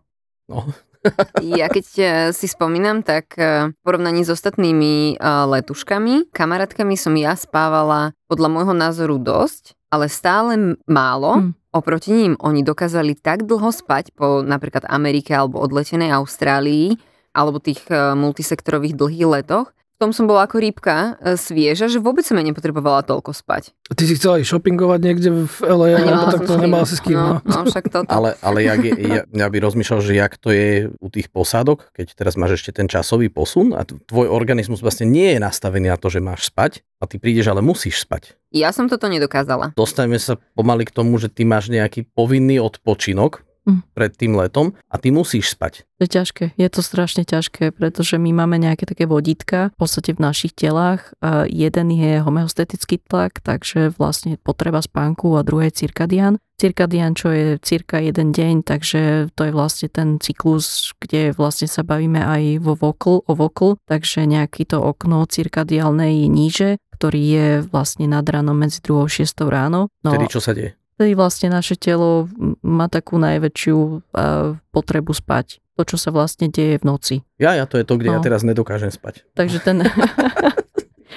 [0.50, 0.66] no,
[1.42, 7.14] Ja keď e, si spomínam, tak e, v porovnaní s ostatnými e, letuškami, kamarátkami som
[7.14, 11.38] ja spávala podľa môjho názoru dosť, ale stále málo.
[11.38, 11.50] Hm.
[11.72, 17.00] Oproti ním oni dokázali tak dlho spať po napríklad Amerike alebo odletenej Austrálii
[17.32, 19.72] alebo tých e, multisektorových dlhých letoch.
[20.02, 23.70] Tom som bola ako rýbka e, svieža, že vôbec som ja nepotrebovala toľko spať.
[23.86, 26.64] Ty si chcela ísť shoppingovať niekde v LA, A nemala alebo tak to s kým.
[26.66, 27.14] nemal si s kým.
[27.14, 27.38] No, No.
[27.38, 28.10] no však toto.
[28.10, 31.94] ale, ale jak je, ja, ja by rozmýšľal, že jak to je u tých posádok,
[31.94, 35.96] keď teraz máš ešte ten časový posun a tvoj organizmus vlastne nie je nastavený na
[35.96, 38.34] to, že máš spať a ty prídeš, ale musíš spať.
[38.50, 39.70] Ja som toto nedokázala.
[39.72, 43.86] Dostaneme sa pomaly k tomu, že ty máš nejaký povinný odpočinok Hm.
[43.94, 45.86] pred tým letom a ty musíš spať.
[46.02, 50.18] To je ťažké, je to strašne ťažké, pretože my máme nejaké také vodítka v podstate
[50.18, 51.14] v našich telách.
[51.22, 56.42] A jeden je homeostatický tlak, takže vlastne potreba spánku a druhé cirkadian.
[56.58, 61.86] Cirkadian, čo je cirka jeden deň, takže to je vlastne ten cyklus, kde vlastne sa
[61.86, 67.48] bavíme aj vo vokl, o vokl, takže nejaký to okno cirkadiálne je níže, ktorý je
[67.70, 69.86] vlastne nad ránom medzi 2 a 6 ráno.
[70.02, 70.81] No, Vtedy čo sa deje?
[71.02, 75.58] Vtedy vlastne naše telo má takú najväčšiu uh, potrebu spať.
[75.72, 77.14] To, čo sa vlastne deje v noci.
[77.36, 78.22] Ja, ja, to je to, kde ja No.
[78.22, 79.26] teraz nedokážem spať.
[79.34, 79.82] Takže ten...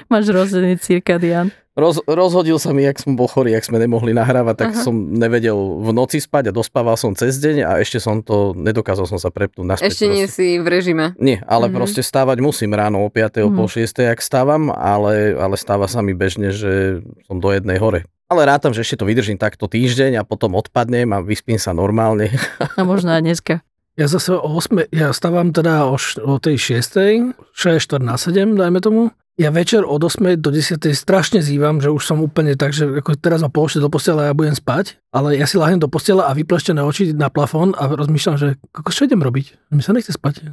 [0.05, 1.51] Máš rozhodný cirkadián.
[1.71, 4.79] Roz, rozhodil sa mi, jak som bol chorý, jak sme nemohli nahrávať, tak Aha.
[4.79, 9.03] som nevedel v noci spať a dospával som cez deň a ešte som to, nedokázal
[9.05, 9.91] som sa prepnúť naspäť.
[9.91, 10.35] Ešte nie proste.
[10.37, 11.05] si v režime.
[11.17, 11.75] Nie, ale Mhm.
[11.75, 13.43] proste stávať musím ráno o 5.
[13.43, 13.75] o pol Mhm.
[13.75, 14.07] 6.
[14.07, 18.07] jak stávam, ale, ale stáva sa mi bežne, že som do jednej hore.
[18.25, 22.33] Ale rátam, že ešte to vydržím takto týždeň a potom odpadnem a vyspím sa normálne.
[22.73, 23.53] A možno aj dneska.
[23.95, 28.17] Ja zase o 8, ja stávam teda o, š- o tej 6, 6, 4 na
[28.17, 29.13] 7, dajme tomu.
[29.35, 33.19] Ja večer od 8 do 10 strašne zývam, že už som úplne tak, že ako
[33.19, 36.23] teraz ma položte do postele a ja budem spať, ale ja si lahnem do postele
[36.23, 39.75] a vypleštené oči na plafón a rozmýšľam, že ako čo idem robiť?
[39.75, 40.35] Mi sa nechce spať.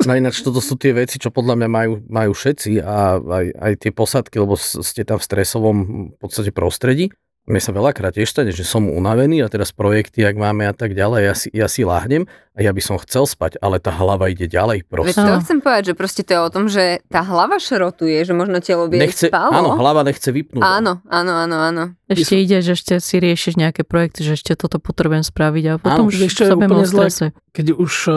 [0.00, 3.72] No ináč toto sú tie veci, čo podľa mňa majú, majú všetci a aj, aj
[3.84, 5.76] tie posadky, lebo ste tam v stresovom
[6.08, 7.12] v podstate prostredí.
[7.48, 10.92] Mne sa veľakrát tiež stane, že som unavený a teraz projekty, ak máme a tak
[10.92, 14.28] ďalej, ja si, ja si láhnem a ja by som chcel spať, ale tá hlava
[14.28, 15.18] ide ďalej Veď proste.
[15.18, 15.42] to Áno.
[15.42, 18.86] chcem povedať, že proste to je o tom, že tá hlava šrotuje, že možno telo
[18.86, 19.50] by Nechce, spalo.
[19.56, 20.62] áno, hlava nechce vypnúť.
[20.62, 21.84] áno, áno, áno, áno.
[22.06, 26.06] Ešte ide, že ešte si riešiš nejaké projekty, že ešte toto potrebujem spraviť a potom
[26.06, 27.32] Áno, už je sa úplne strese.
[27.56, 28.14] Keď už uh,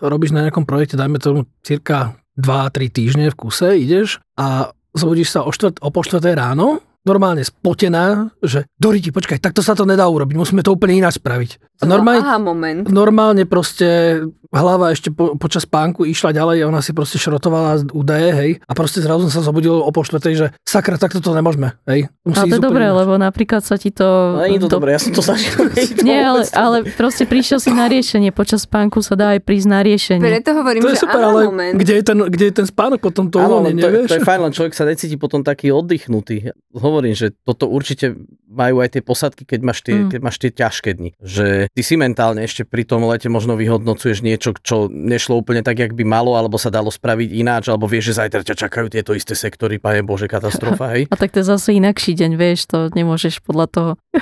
[0.00, 5.44] robíš na nejakom projekte, dajme tomu cirka 2-3 týždne v kuse, ideš a zobudíš sa
[5.44, 10.06] o, štvrt, o po štvrtej ráno, normálne spotená, že Doriti, počkaj, takto sa to nedá
[10.06, 11.82] urobiť, musíme to úplne ináč spraviť.
[11.82, 12.86] A normálne, Aha, moment.
[12.86, 14.22] normálne proste
[14.54, 18.50] hlava ešte po, počas spánku išla ďalej a ona si proste šrotovala údaje, hej.
[18.62, 22.06] A proste zrazu som sa zobudil o pol štvrtej, že sakra, takto to nemôžeme, hej.
[22.22, 22.98] Musí Ale to je dobré, ináč.
[23.02, 24.06] lebo napríklad sa ti to...
[24.38, 25.58] No, nie je to do- dobré, ja som to zažil.
[26.06, 28.30] Nie to ale, ale proste prišiel si na riešenie.
[28.30, 30.22] Počas spánku sa dá aj prísť na riešenie.
[30.22, 31.74] Preto hovorím, To je že super, aha, ale moment.
[31.74, 34.08] kde je, ten, kde je ten spánok potom to uvoľnenie, to, vieš?
[34.08, 36.52] to je fajn, len človek sa necíti potom taký oddychnutý.
[36.92, 38.14] Hovorím, že toto určite
[38.46, 40.12] majú aj tie posadky, keď máš tie, Mm.
[40.12, 41.10] keď máš tie ťažké dni.
[41.16, 45.80] Že ty si mentálne ešte pri tom lete možno vyhodnocuješ niečo, čo nešlo úplne tak,
[45.80, 49.16] jak by malo, alebo sa dalo spraviť ináč, alebo vieš, že zajtra ťa čakajú tieto
[49.16, 51.08] isté sektory, pane Bože, katastrofa, hej?
[51.08, 53.90] A tak to je zase inakší deň, vieš, to nemôžeš podľa toho.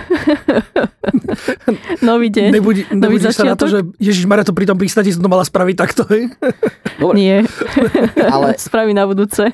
[2.07, 2.55] Nový deň.
[2.55, 3.83] Nebudí, Nový nebudíš sa na to, že?
[3.99, 6.31] Ježiš Maria to pri tom pristati som to mala spraviť takto, hej?
[7.03, 7.37] Dobre, Nie,
[8.23, 9.51] ale spraví na budúce.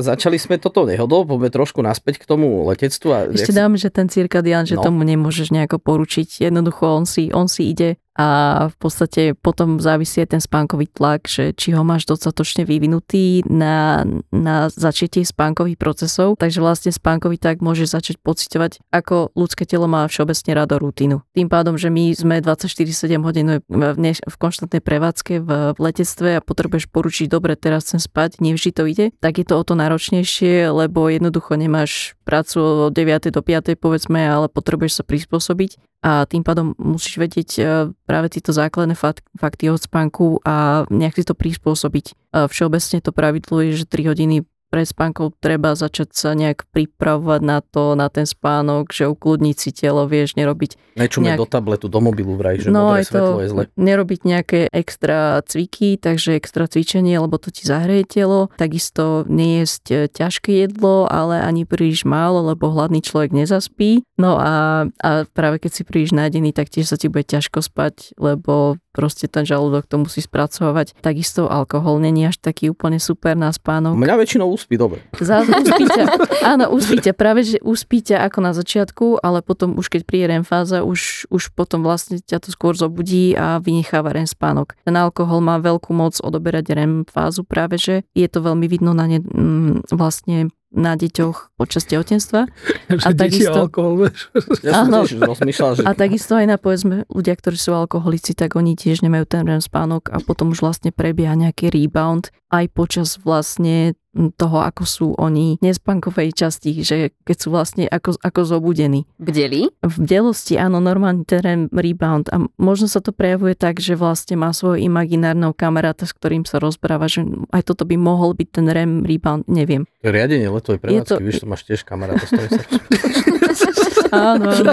[0.00, 3.08] Začali sme toto nehodou, poďme trošku naspäť k tomu letectvu.
[3.08, 4.82] A Ešte si- dám, že ten cirkadián, že No.
[4.82, 6.42] tomu nemôžeš nejako poručiť.
[6.42, 8.26] Jednoducho on si, on si ide a
[8.68, 14.04] v podstate potom závisí aj ten spánkový tlak, že či ho máš dostatočne vyvinutý na,
[14.28, 16.36] na začatie spánkových procesov.
[16.36, 21.24] Takže vlastne spánkový tlak môže začať pociťovať, ako ľudské telo má všeobecne rado rutinu.
[21.32, 26.36] Tým pádom, že my sme 24-7 hodín v, ne- v konštantnej prevádzke v, v letectve
[26.36, 29.72] a potrebuješ poručiť, dobre, teraz chcem spať, nevždy to ide, tak je to o to
[29.72, 33.32] náročnejšie, lebo jednoducho nemáš prácu od 9.
[33.32, 33.80] do 5.
[33.80, 37.62] povedzme, ale potrebuješ sa prispôsobiť a tým pádom musíš vedieť e,
[38.08, 42.06] práve tieto základné fakt, fakty od spánku a nejak si to prispôsobiť.
[42.08, 47.40] E, Všeobecne to pravidlo je, že 3 hodiny pred spánkou treba začať sa nejak pripravovať
[47.42, 51.86] na to, na ten spánok, že ukludniť si telo, vieš, nerobiť Nečume nejak- do tabletu,
[51.90, 53.62] do mobilu vraj, že no aj to svetlo je zle.
[53.74, 58.46] nerobiť nejaké extra cviky, takže extra cvičenie, lebo to ti zahreje telo.
[58.54, 64.06] Takisto nejesť e, ťažké jedlo, ale ani príliš málo, lebo hladný človek nezaspí.
[64.14, 68.14] No a, a práve keď si príliš nádený, tak tiež sa ti bude ťažko spať,
[68.20, 70.98] lebo proste ten žalúdok to musí spracovať.
[70.98, 73.94] Takisto alkohol není až taký úplne super na spánok.
[73.94, 75.02] Mňa väčšinou uspí dobre.
[75.18, 76.06] Zás uspíte.
[76.42, 77.10] Áno, uspíte.
[77.14, 81.54] Práve, že uspíte ako na začiatku, ale potom už keď príde REM fáza, už, už
[81.54, 84.74] potom vlastne ťa to skôr zobudí a vynecháva REM spánok.
[84.82, 89.06] Ten alkohol má veľkú moc odoberať REM fázu práve, že je to veľmi vidno na
[89.06, 92.46] ne, mm, vlastne na deťoch počas tehotenstva.
[92.90, 94.30] Že A takisto- a alkohol, vieš.
[94.62, 95.02] Ja Áno.
[95.02, 99.02] tiež rozmýšľal, že A takisto aj na povedzme ľudia, ktorí sú alkoholici, tak oni tiež
[99.02, 104.58] nemajú ten REM spánok a potom už vlastne prebieha nejaký rebound aj počas vlastne toho,
[104.66, 109.06] ako sú oni v nespánkovej časti, že keď sú vlastne ako, ako zobudení.
[109.22, 109.70] Bdeli?
[109.86, 114.34] V bdelosti áno, normálne ten REM rebound a možno sa to prejavuje tak, že vlastne
[114.34, 117.22] má svojho imaginárneho kamaráta, s ktorým sa rozpráva, že
[117.54, 119.86] aj toto by mohol byť ten REM rebound, neviem.
[120.02, 122.62] to je riadenie letovej prevádzky, to- vieš, to máš tiež kamaráta, s ktorým sa...
[124.10, 124.72] Áno, áno.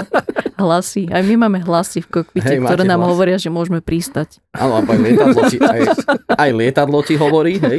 [0.58, 1.06] hlasy.
[1.08, 3.10] Aj my máme hlasy v kokpite, Hej, ktoré nám hlas.
[3.14, 4.42] hovoria, že môžeme pristať.
[4.52, 5.80] Áno, a aj lietadlo ti, aj,
[6.34, 7.78] aj lietadlo ti hovorí, hej?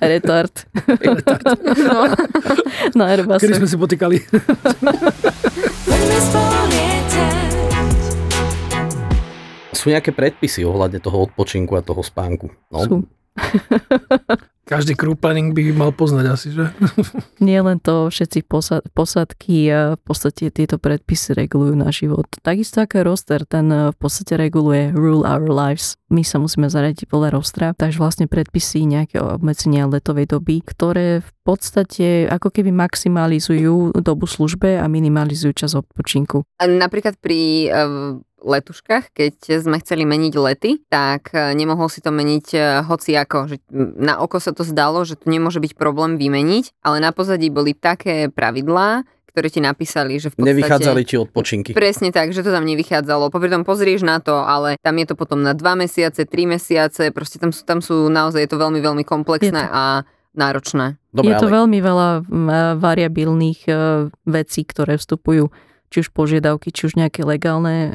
[0.00, 0.54] Retard.
[1.84, 1.98] no,
[2.98, 3.44] na Airbusu.
[3.44, 4.16] Kedy sme si potýkali.
[9.74, 12.48] Sú nejaké predpisy ohľadne toho odpočinku a toho spánku.
[12.72, 12.96] No, Sú.
[14.64, 16.72] Každý crew planning by mal poznať asi, že?
[17.44, 22.24] Nie len to, všetci posa- posadky a v podstate tieto predpisy regulujú na život.
[22.40, 26.00] Takisto ako roster, ten eh, v podstate reguluje rule our lives.
[26.08, 31.30] My sa musíme zaradiť podľa rostra, takže vlastne predpisy nejaké obmedzenia letovej doby, ktoré v
[31.44, 36.46] podstate ako keby maximalizujú dobu službe a minimalizujú čas odpočinku.
[36.60, 42.12] A Napríklad pri uh, letuškách, keď sme chceli meniť lety, tak eh, nemohol si to
[42.12, 43.38] meniť eh, hoci ako.
[43.50, 43.56] Že
[43.98, 47.72] na oko sa to zdalo, že to nemôže byť problém vymeniť, ale na pozadí boli
[47.72, 50.54] také pravidlá, ktoré ti napísali, že v podstate...
[50.54, 51.70] Nevychádzali ti odpočinky.
[51.74, 53.34] Presne tak, že to tam nevychádzalo.
[53.34, 57.10] Popri tom pozrieš na to, ale tam je to potom na dva mesiace, tri mesiace,
[57.10, 60.06] proste tam sú, tam sú naozaj je to veľmi, veľmi komplexné a
[60.38, 61.02] náročné.
[61.10, 63.60] Dobre, je to ale veľmi veľa mm, variabilných
[64.26, 65.50] vecí, ktoré vstupujú
[65.94, 67.94] či už požiadavky, či už nejaké legálne,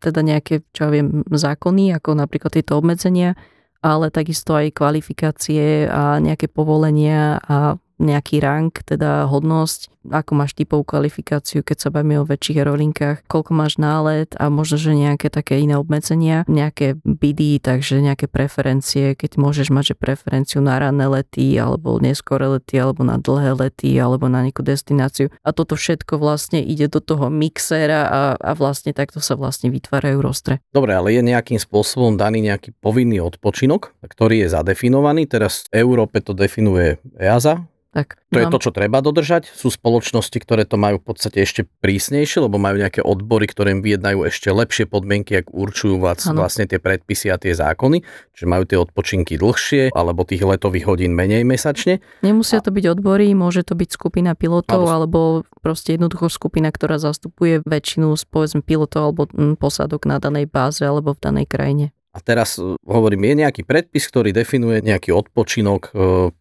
[0.00, 3.36] teda nejaké, čo ja viem, zákony, ako napríklad tieto obmedzenia,
[3.84, 10.82] ale takisto aj kvalifikácie a nejaké povolenia a nejaký rang, teda hodnosť, ako máš typovú
[10.82, 15.62] kvalifikáciu, keď sa bavíme o väčších aerolinkách, koľko máš nálet a možno, že nejaké také
[15.62, 21.58] iné obmedzenia, nejaké bidy, takže nejaké preferencie, keď môžeš mať že preferenciu na ranné lety,
[21.58, 25.28] alebo neskore lety, alebo na dlhé lety, alebo na nejakú destináciu.
[25.42, 30.22] A toto všetko vlastne ide do toho mixéra a, a vlastne takto sa vlastne vytvárajú
[30.22, 30.62] rostre.
[30.70, 35.26] Dobre, ale je nejakým spôsobom daný nejaký povinný odpočinok, ktorý je zadefinovaný.
[35.26, 37.66] Teraz v Európe to definuje EASA.
[37.92, 39.52] Tak, To je mám- to, čo treba dodržať.
[39.52, 43.84] Sú spoločnosti, ktoré to majú v podstate ešte prísnejšie, lebo majú nejaké odbory, ktoré im
[43.84, 46.40] vyjednajú ešte lepšie podmienky, ak určujú Áno.
[46.40, 48.00] vlastne tie predpisy a tie zákony.
[48.32, 52.00] Čiže majú tie odpočinky dlhšie, alebo tých letových hodín menej mesačne.
[52.24, 55.20] Nemusia to byť odbory, môže to byť skupina pilotov, Alebo- alebo
[55.60, 60.80] proste jednoducho skupina, ktorá zastupuje väčšinu z povedzme pilotov alebo mm, posádok na danej báze
[60.80, 61.92] alebo v danej krajine.
[62.12, 65.90] A teraz e, hovorím, je nejaký predpis, ktorý definuje nejaký odpočinok, e,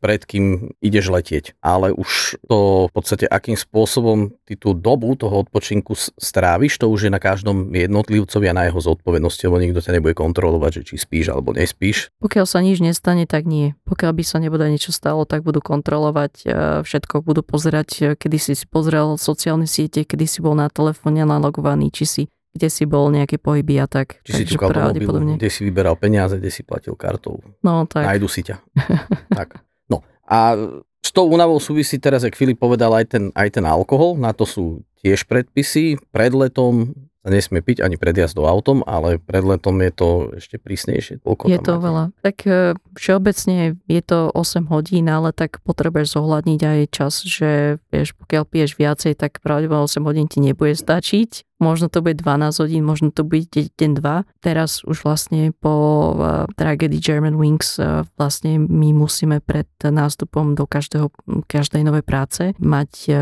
[0.03, 1.55] pred kým ideš letieť.
[1.63, 7.07] Ale už to v podstate, akým spôsobom ty tú dobu toho odpočinku stráviš, to už
[7.07, 10.95] je na každom jednotlivcovi a na jeho zodpovednosti, lebo nikto ťa nebude kontrolovať, že či
[10.99, 12.12] spíš alebo nespíš.
[12.19, 13.71] Pokiaľ sa nič nestane, tak nie.
[13.88, 16.45] Pokiaľ by sa nebude niečo stalo, tak budú kontrolovať e,
[16.84, 22.03] všetko, budú pozerať, kedy si pozrel sociálne siete, kedy si bol na telefóne nalogovaný, či
[22.03, 24.19] si kde si bol nejaké pohyby a tak.
[24.27, 27.39] Či si ťukal do mobilu, kde si vyberal peniaze, kde si platil kartou.
[27.63, 28.03] No tak.
[28.03, 28.59] Nájdu si ťa.
[29.39, 29.63] tak.
[29.87, 30.55] No a
[31.01, 34.15] s tou únavou súvisí teraz, jak Filip povedal, aj ten, aj ten alkohol.
[34.19, 35.97] Na to sú tiež predpisy.
[36.13, 40.09] Pred letom sa nesmie piť ani pred jazdou autom, ale pred letom je to
[40.41, 41.21] ešte prísnejšie.
[41.21, 41.83] Koľko Je to máte?
[41.85, 42.03] veľa.
[42.25, 48.17] Tak e, všeobecne je to 8 hodín, ale tak potrebuješ zohľadniť aj čas, že vieš,
[48.17, 51.45] pokiaľ piješ viacej, tak pravdepodobne 8 hodín ti nebude stačiť.
[51.62, 54.41] Možno to bude 12 hodín, možno to bude deň 2.
[54.41, 55.74] Teraz už vlastne po
[56.17, 61.13] uh, tragédii German Wings uh, vlastne my musíme pred nástupom do každého,
[61.45, 63.17] každej novej práce mať uh,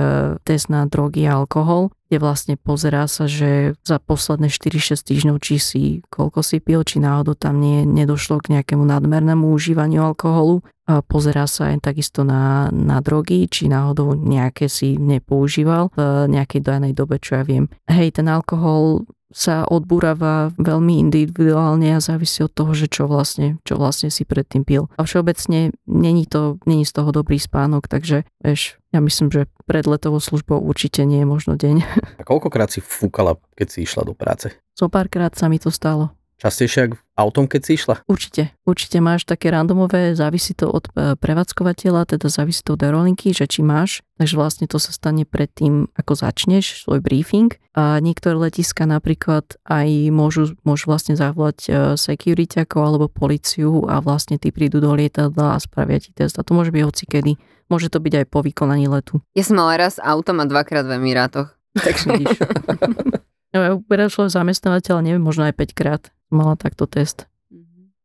[0.48, 5.56] test na drogy a alkohol, kde vlastne pozerá sa, že za posledné 4-6 týždňov, či
[5.60, 10.64] si koľko si pil, či náhodou tam nie, nedošlo k nejakému nadmernému užívaniu alkoholu.
[11.06, 16.00] Pozerá sa aj takisto na, na drogy, či náhodou nejaké si nepoužíval v
[16.34, 17.70] nejakej danej dobe, čo ja viem.
[17.86, 23.78] Hej, ten alkohol sa odbúrava veľmi individuálne a závisí od toho, že čo vlastne, čo
[23.78, 24.90] vlastne si predtým pil.
[24.98, 29.86] A všeobecne není to, není z toho dobrý spánok, takže vieš, ja myslím, že pred
[29.86, 31.86] letovou službou určite nie je možno deň.
[32.22, 34.50] A koľkokrát si fúkala, keď si išla do práce?
[34.74, 36.19] Zo párkrát sa mi to stalo.
[36.40, 38.00] Častejšie ako autom, keď si išla?
[38.08, 38.56] Určite.
[38.64, 43.44] Určite máš také randomové, závisí to od e, prevádzkovateľa, teda závisí to od aerolinky, že
[43.44, 44.00] či máš.
[44.16, 47.52] Takže vlastne to sa stane predtým, ako začneš svoj briefing.
[47.76, 54.40] A niektoré letiska napríklad aj môžu, môžu vlastne zavolať e, securityakov alebo policiu a vlastne
[54.40, 56.40] ty prídu do lietadla a spravia ti test.
[56.40, 57.36] A to môže byť hocikedy.
[57.68, 59.20] Môže to byť aj po vykonaní letu.
[59.36, 61.52] Ja som mala raz autom a dvakrát v Emirátoch.
[61.76, 62.16] Takže
[63.50, 67.26] No, ja prešlo zamestnávateľa, neviem, možno aj 5 krát mala takto test.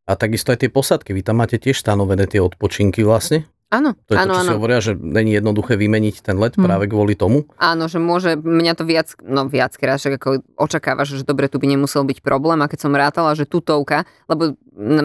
[0.04, 3.48] A takisto aj tie posadky, vy tam máte tiež stanovené tie odpočinky vlastne?
[3.74, 4.56] Áno, To je áno, to, čo si áno.
[4.56, 6.62] hovoria, že není jednoduché vymeniť ten let Hm.
[6.62, 7.50] práve kvôli tomu.
[7.58, 11.66] Áno, že môže, mňa to viac, no viackrát, však ako očakávaš, že dobre, tu by
[11.66, 14.54] nemusel byť problém a keď som rátala, že tutovka, lebo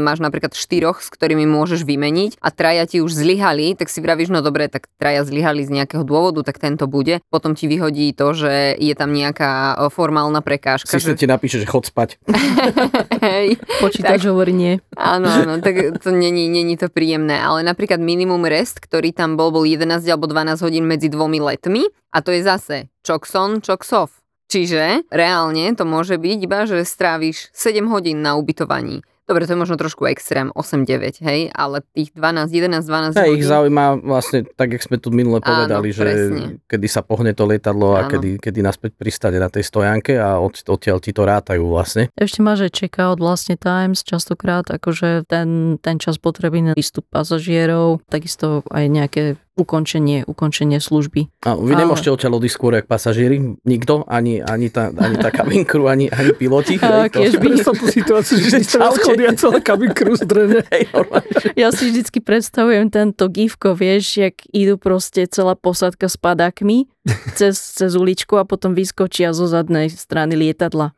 [0.02, 4.34] máš napríklad štyroch, s ktorými môžeš vymeniť a traja ti už zlyhali, tak si vravíš,
[4.34, 7.22] no dobre, tak traja zlyhali z nejakého dôvodu, tak tento bude.
[7.30, 10.90] Potom ti vyhodí to, že je tam nejaká formálna prekážka.
[10.90, 11.22] Si Že...
[11.22, 12.18] ti napíše, že chod spať.
[13.84, 14.74] Počítač hovorí nie.
[14.96, 19.56] Áno, áno, tak to není, není to príjemné, ale napríklad minimum rest, ktorý tam bol,
[19.56, 24.12] bol 11 alebo 12 hodín medzi dvomi letmi a to je zase čokson, čoksov.
[24.52, 29.06] Čiže reálne to môže byť iba, že stráviš 7 hodín na ubytovaní.
[29.30, 33.38] Dobre, to je možno trošku extrém, 8-9, hej, ale tých 12, 11, 12 A hodín...
[33.38, 36.46] ich zaujíma vlastne, tak jak sme tu minule Áno, povedali, že presne.
[36.66, 38.10] kedy sa pohne to lietadlo a Áno.
[38.10, 42.10] kedy, kedy naspäť pristane na tej stojanke a od, odtiaľ ti to rátajú vlastne.
[42.18, 48.02] Ešte máš aj check-out vlastne times častokrát, akože ten, ten čas potrebný na výstup pasažierov,
[48.10, 49.24] takisto aj nejaké
[49.60, 51.28] ukončenie, ukončenie služby.
[51.44, 53.60] A vy Ale- nemôžete odtiaľ odísť skôr, jak pasažieri?
[53.62, 54.08] Nikto?
[54.08, 56.80] Ani, ani, tá, ani tá cabin crew, ani, ani piloti?
[56.82, 59.04] A to- by- Predstav tú situáciu, že si teraz Čaute.
[59.04, 60.64] chodia celá kabin crew zdrene.
[61.60, 66.88] Ja si vždycky predstavujem tento gifko, vieš, jak idú proste celá posádka s padákmi
[67.36, 70.96] cez, cez uličku a potom vyskočia zo zadnej strany lietadla.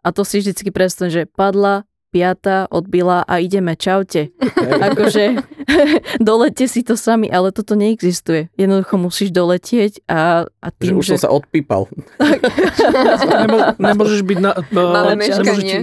[0.00, 4.32] A to si vždycky predstavím, že padla, piata, odbila a ideme, čaute.
[4.56, 5.38] Akože
[6.22, 8.48] dolete si to sami, ale toto neexistuje.
[8.56, 11.86] Jednoducho musíš doletieť a, a Že tým, už som sa odpípal.
[13.44, 14.52] Nemo, nemôžeš byť na...
[14.72, 15.62] Máme nemôže meškanie.
[15.62, 15.78] ti,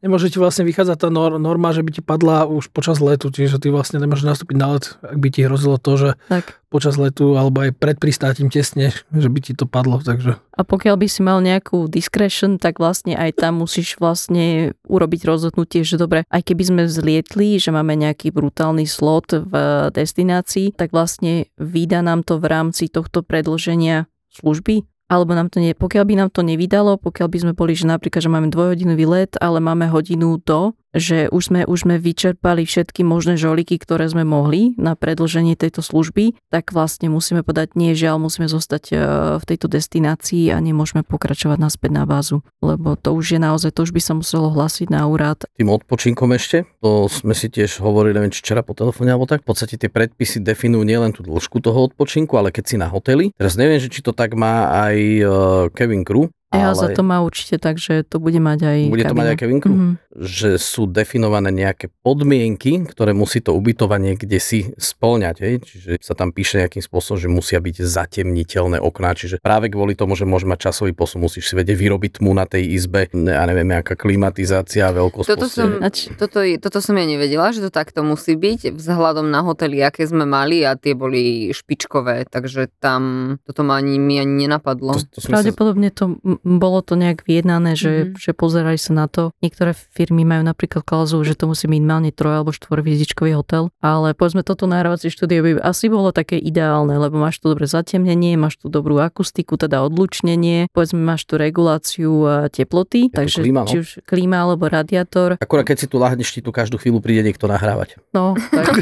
[0.00, 3.58] nemôže ti vlastne vychádzať tá nor, norma, že by ti padla už počas letu, čiže
[3.58, 6.58] ty vlastne nemôžeš nastúpiť na let, ak by ti hrozilo to, že Tak.
[6.68, 10.96] Počas letu alebo aj pred pristátím tesne, že by ti to padlo, takže A pokiaľ
[11.00, 16.22] by si mal nejakú discretion, tak vlastne aj tam musíš vlastne urobiť rozhodnutie, že dobre,
[16.28, 19.52] aj keby sme zlietli, že máme nejaký brutálny slot v
[19.90, 25.72] destinácii, tak vlastne vyda nám to v rámci tohto predlženia služby, alebo nám to nie,
[25.72, 29.32] pokiaľ by nám to nevydalo, pokiaľ by sme boli, že napríklad, že máme dvojhodinový let,
[29.40, 34.24] ale máme hodinu do, že už sme, už sme vyčerpali všetky možné žoliky, ktoré sme
[34.24, 38.94] mohli na predlženie tejto služby, tak vlastne musíme podať nie žiaľ, musíme zostať e,
[39.36, 43.84] v tejto destinácii a nemôžeme pokračovať naspäť na bázu, lebo to už je naozaj, to
[43.84, 45.44] už by sa muselo hlásiť na úrad.
[45.60, 49.44] Tým odpočinkom ešte, to sme si tiež hovorili, neviem, či včera po telefóne alebo tak,
[49.44, 53.30] v podstate tie predpisy definujú nielen tú dĺžku toho odpočinku, ale keď si na hoteli.
[53.36, 55.30] Teraz neviem, že či to tak má aj uh,
[55.74, 59.04] Kevin Crew, Ja za ale to má určite tak, že to bude mať aj bude
[59.04, 59.20] to kabina.
[59.20, 59.90] mať aj kabinku, Mhm.
[60.16, 65.36] že sú definované nejaké podmienky, ktoré musí to ubytovanie kde si spĺňať.
[65.38, 65.54] Hej?
[65.60, 69.12] Čiže sa tam píše nejakým spôsobom, že musia byť zatemniteľné okná.
[69.12, 72.48] Čiže práve kvôli tomu, že môže mať časový posun, musíš si vedieť vyrobiť tmu na
[72.48, 75.78] tej izbe, ja neviem, nejaká klimatizácia, veľkosť Toto som,
[76.16, 80.24] toto, toto som ja nevedela, že to takto musí byť vzhľadom na hotely, aké sme
[80.24, 84.96] mali a tie boli špičkové, takže tam toto ma ani, mi ani nenapadlo.
[84.96, 88.18] To, to Pravdepodobne to, bolo to nejak vyjednané, že, Mhm.
[88.18, 89.30] že pozerali sa na to.
[89.40, 94.42] Niektoré firmy majú napríklad klauzulu, že to musí minimálne troj alebo štvorhviezdičkový hotel, ale povedzme
[94.42, 98.68] toto nahrávacie štúdio by asi bolo také ideálne, lebo máš tu dobré zatemnenie, máš tu
[98.68, 103.68] dobrú akustiku, teda odlučnenie, povedzme máš tu reguláciu e, teploty, to takže klíma, no.
[103.68, 107.22] či už klíma alebo radiátor, Akurát keď si tu lahneš, ti tu každú chvíľu príde
[107.22, 107.98] niekto nahrávať.
[108.14, 108.66] No, tak.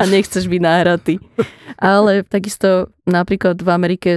[0.00, 1.18] a nechceš byť náhratý.
[1.78, 4.10] Ale takisto napríklad v Amerike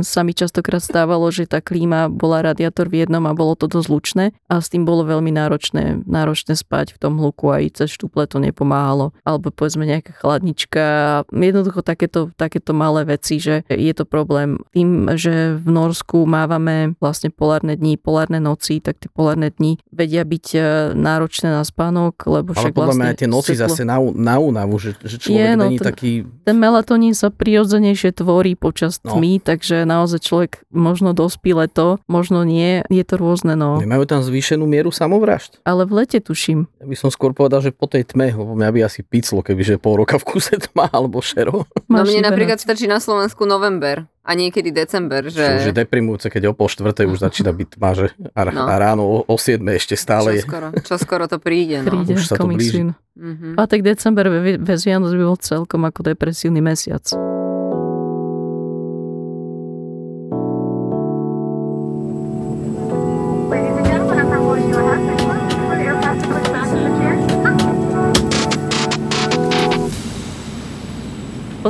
[0.00, 3.88] sa mi častokrát stávalo, že tá klíma bola radiátor v jednom a bolo to dosť
[3.88, 8.24] lučné a s tým bolo veľmi náročné, náročné spať v tom hluku aj cez štuple
[8.24, 9.10] to nepomáhalo.
[9.22, 10.84] Alebo povedzme nejaká chladnička.
[11.30, 14.60] Jednoducho takéto, takéto malé veci, že je to problém.
[14.70, 20.22] Tým, že v Norsku mávame vlastne polárne dni, polárne noci, tak tie polárne dni vedia
[20.22, 20.60] byť e,
[20.94, 24.36] náročné na spánok, lebo Ale však podľa vlastne mňa tie noci svetlo- zase na, na
[24.36, 26.10] únavu, že, že človek Je, no není to- taký...
[26.44, 29.14] ten melatonín sa prirodzenejšie tvorí počas No.
[29.14, 33.80] tmy, takže naozaj človek možno dospí leto, možno nie, je to rôzne, no.
[33.80, 35.64] Nemajú tam zvýšenú mieru samovražd.
[35.64, 36.68] Ale v lete tuším.
[36.76, 39.80] Ja by som skôr povedal, že po tej tme, lebo mňa by asi piclo, kebyže
[39.80, 41.64] pol roka v kuse tma alebo šero.
[41.88, 45.40] No mne iba napríklad stačí na Slovensku november a niekedy december, Že...
[45.40, 48.42] Čo už je že deprimujúce, keď o pol štvrtej už začína byť tma, že a,
[48.52, 48.68] No.
[48.68, 50.44] a ráno o, o 7 ešte stále je.
[50.44, 51.80] čo skoro, čo skoro to príde.
[51.80, 52.04] No.
[52.04, 52.92] Príde, už sa to blíži.
[53.16, 53.56] Mhm.
[53.56, 54.28] A tak december
[54.60, 57.08] bez Vianoc by bol celkom ako depresívny mesiac.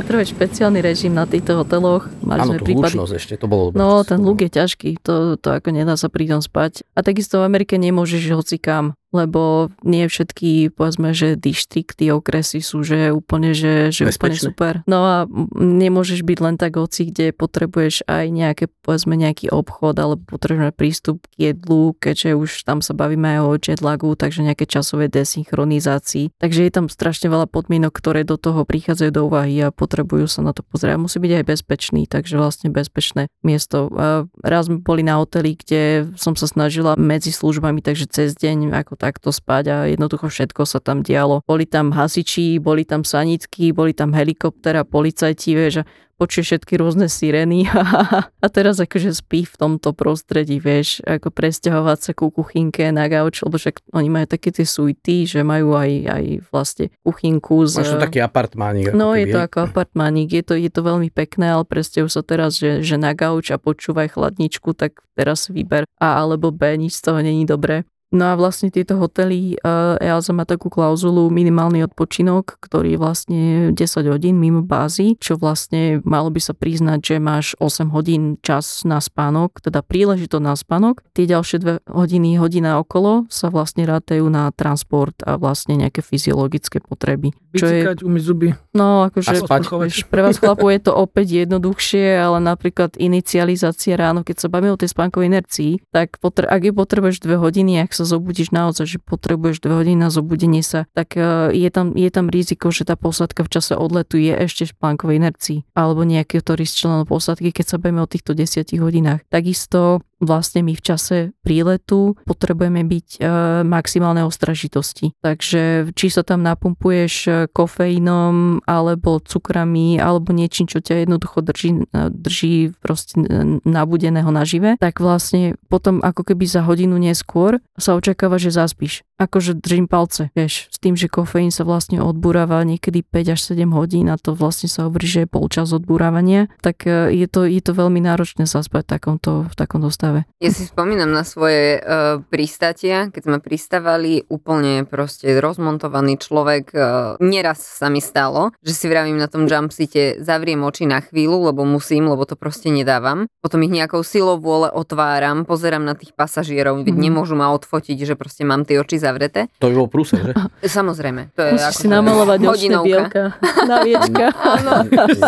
[0.09, 2.09] Potrebuješ špeciálny režim na týchto hoteloch.
[2.25, 2.97] Mali Áno, sme prípady.
[3.13, 3.77] ešte, to bolo dobré.
[3.77, 6.81] No, ten luk je ťažký, to, to ako nedá sa pri tom spať.
[6.97, 12.85] A takisto v Amerike nemôžeš hoci kam, lebo nie všetky, povedzme, že dištrikty, okresy sú,
[12.85, 14.73] že úplne, že, že úplne super.
[14.85, 15.15] No a
[15.57, 21.17] nemôžeš byť len tak hoci, kde potrebuješ aj nejaké, povedzme, nejaký obchod, alebo potrebuješ prístup
[21.33, 26.37] k jedlu, keďže už tam sa bavíme aj o jetlagu, takže nejaké časové desynchronizácii.
[26.37, 30.45] Takže je tam strašne veľa podmienok, ktoré do toho prichádzajú do úvahy a potrebujú sa
[30.45, 31.01] na to pozrieť.
[31.01, 33.89] Musí byť aj bezpečný, takže vlastne bezpečné miesto.
[33.97, 38.75] A raz sme boli na hoteli, kde som sa snažila medzi službami, takže cez deň
[38.75, 41.39] ako takto spať a jednoducho všetko sa tam dialo.
[41.47, 45.83] Boli tam hasiči, boli tam sanitky, boli tam helikoptera, policajti, vieš, a
[46.19, 47.63] počuje všetky rôzne sirény
[48.43, 53.39] a teraz akože spí v tomto prostredí, vieš, ako presťahovať sa ku kuchynke na gauč,
[53.47, 57.79] lebo však oni majú také tie suity, že majú aj, aj vlastne kuchynku z...
[57.79, 58.91] Máš to taký apartmánik.
[58.91, 62.19] No keby, je to ako apartmánik, je to, je to veľmi pekné, ale predstav sa
[62.19, 66.99] teraz, že, že na gauč a počúvaj chladničku, tak teraz vyber A alebo B, nič
[66.99, 67.87] z toho není dobré.
[68.09, 73.41] No a vlastne tieto hotely, uh, EASA má takú klauzulu minimálny odpočinok, ktorý je vlastne
[73.77, 73.77] 10
[74.09, 78.97] hodín mimo bázy, čo vlastne malo by sa priznať, že máš 8 hodín čas na
[78.97, 81.05] spánok, teda príležito na spánok.
[81.13, 86.81] Tie ďalšie 2 hodiny, hodina okolo sa vlastne rátajú na transport a vlastne nejaké fyziologické
[86.81, 87.29] potreby.
[87.53, 88.49] Vycikať, umyť zuby.
[88.73, 89.45] no akože.
[89.85, 94.73] Vieš, pre vás chlapov je to opäť jednoduchšie, ale napríklad inicializácia ráno, keď sa bavíme
[94.73, 98.85] o tej spánkovej inercii, tak potre- ak ju potrebuješ dve hodiny, ak sa zobudíš naozaj,
[98.87, 102.87] že potrebuješ dve hodiny na zobudenie sa, tak eh, je tam, je tam riziko, že
[102.87, 105.67] tá posádka v čase odletu je ešte v spánkovej inercii.
[105.75, 109.27] Alebo nejaký, ktorý z členov posádky, keď sa bavíme o týchto 10 hodinách.
[109.27, 113.19] Takisto vlastne my v čase príletu potrebujeme byť e,
[113.63, 115.15] maximálne ostražitosti.
[115.23, 121.87] Takže či sa tam napumpuješ e, kofeínom alebo cukrami alebo niečím, čo ťa jednoducho drží,
[121.89, 127.88] e, drží proste e, nabudeného nažive, tak vlastne potom ako keby za hodinu neskôr sa
[127.95, 129.01] očakáva, že zaspíš.
[129.19, 133.67] Akože držím palce, vieš, s tým, že kofeín sa vlastne odburáva niekedy 5 až 7
[133.75, 137.59] hodín a to vlastne sa hovorí, že je polčas odburávania, tak e, je to, je
[137.59, 140.23] to veľmi náročné zaspať v takomto, v takomto stave.
[140.39, 146.71] Ja si spomínam na svoje uh, pristátia, keď sme pristávali úplne proste rozmontovaný človek.
[146.71, 146.81] Uh,
[147.19, 151.67] neraz sa mi stalo, že si vravím na tom jumpsite, zavriem oči na chvíľu, lebo
[151.67, 153.27] musím, lebo to proste nedávam.
[153.43, 156.95] Potom ich nejakou silou vôle otváram, pozerám na tých pasažierov, Mhm.
[156.95, 159.47] nemôžu ma odfotiť, že proste mám tie oči zavreté.
[159.57, 160.33] To by bol prúser, že?
[160.77, 163.23] Samozrejme, to je Musíš ako si namalovať očné bielka
[163.63, 164.25] na viečka.
[164.59, 164.71] Áno,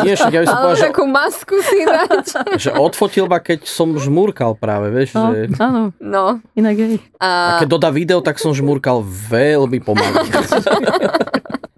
[0.04, 2.26] Nie, však ja by som povedal, že, takú masku si dať.
[2.68, 5.48] že odfotil ma, keď som žmúrkal práve, vieš, No, že...
[5.58, 6.44] áno, No.
[6.54, 7.00] inak hej.
[7.18, 10.28] A A keď dodá video, tak som žmúrkal veľmi pomaly.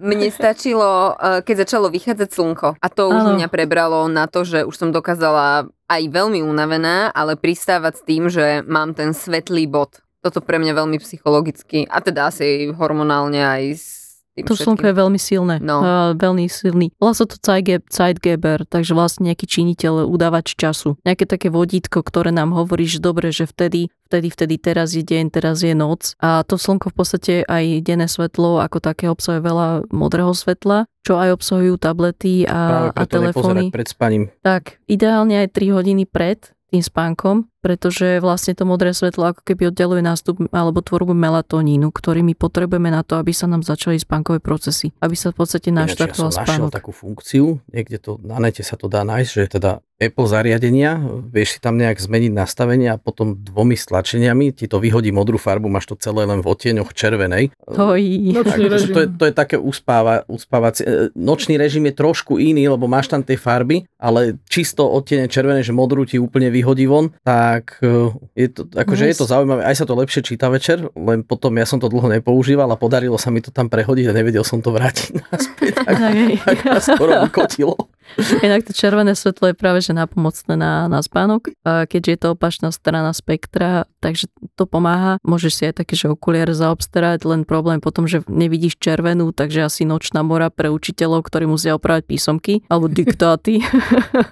[0.04, 2.68] mne stačilo, eh, keď začalo vychádzať slnko.
[2.76, 3.36] A to už Áno.
[3.38, 8.24] mňa prebralo na to, že už som dokázala aj veľmi unavená, ale pristávať s tým,
[8.28, 10.02] že mám ten svetlý bod.
[10.24, 13.86] Toto pre mňa veľmi psychologicky, a teda asi hormonálne aj s
[14.34, 15.62] tým To slnko je veľmi silné.
[15.62, 15.78] No.
[15.86, 16.90] Uh, veľmi silný.
[16.98, 20.98] Volá sa to Zeitge- Zeitgeber, takže vlastne nejaký činiteľ, udávač času.
[21.06, 25.30] Nejaké také vodítko, ktoré nám hovorí, že dobre, že vtedy, vtedy, vtedy, teraz je deň,
[25.30, 26.18] teraz je noc.
[26.18, 31.22] A to slnko v podstate aj denné svetlo ako také obsahuje veľa modrého svetla, čo
[31.22, 33.64] aj obsahujú tablety Práve a, a preto nepozerať telefóny.
[33.70, 34.24] pred spaním.
[34.42, 36.42] Tak, ideálne aj 3 hodiny pred
[36.74, 42.20] tým spánkom, pretože vlastne to modré svetlo ako keby oddeluje nástup alebo tvorbu melatonínu, ktorý
[42.28, 45.95] my potrebujeme na to, aby sa nám začali spánkové procesy, aby sa v podstate Ináč,
[45.95, 46.76] ja naštartoval som našiel spánok.
[46.76, 49.72] takú funkciu, niekde to na nete sa to dá nájsť, že teda
[50.03, 50.99] Apple zariadenia,
[51.32, 55.72] vieš si tam nejak zmeniť nastavenie a potom dvomi stlačeniami ti to vyhodí modrú farbu,
[55.72, 57.53] máš to celé len v odtieňoch červenej.
[57.70, 58.01] Hoj.
[58.36, 58.93] Nočný Takže režim.
[58.93, 60.84] to, je, to je také uspáva, uspávacie.
[60.84, 65.61] e, Nočný režim je trošku iný, lebo máš tam tie farby, ale čisto odtiene červené,
[65.61, 67.53] že modrú ti úplne vyhodí von, tak
[67.84, 69.62] e, je to, akože je to zaujímavé.
[69.62, 73.22] Aj sa to lepšie číta večer, len potom ja som to dlho nepoužíval a podarilo
[73.22, 75.74] sa mi to tam prehodiť a nevedel som to vrátiť naspäť.
[75.84, 76.34] Tak, Tak, hej.
[76.41, 77.76] tak ma skoro vykotilo.
[78.45, 82.70] Inak to červené svetlo je práve že napomocné na, na spánok, keďže je to opačná
[82.70, 85.18] strana spektra, takže to pomáha.
[85.24, 89.88] Môžeš si aj také, že okuliare zaobstarať, len problém potom, že nevidíš červenú, takže asi
[89.88, 93.64] nočná mora pre učiteľov, ktorí musia opravať písomky alebo diktáty.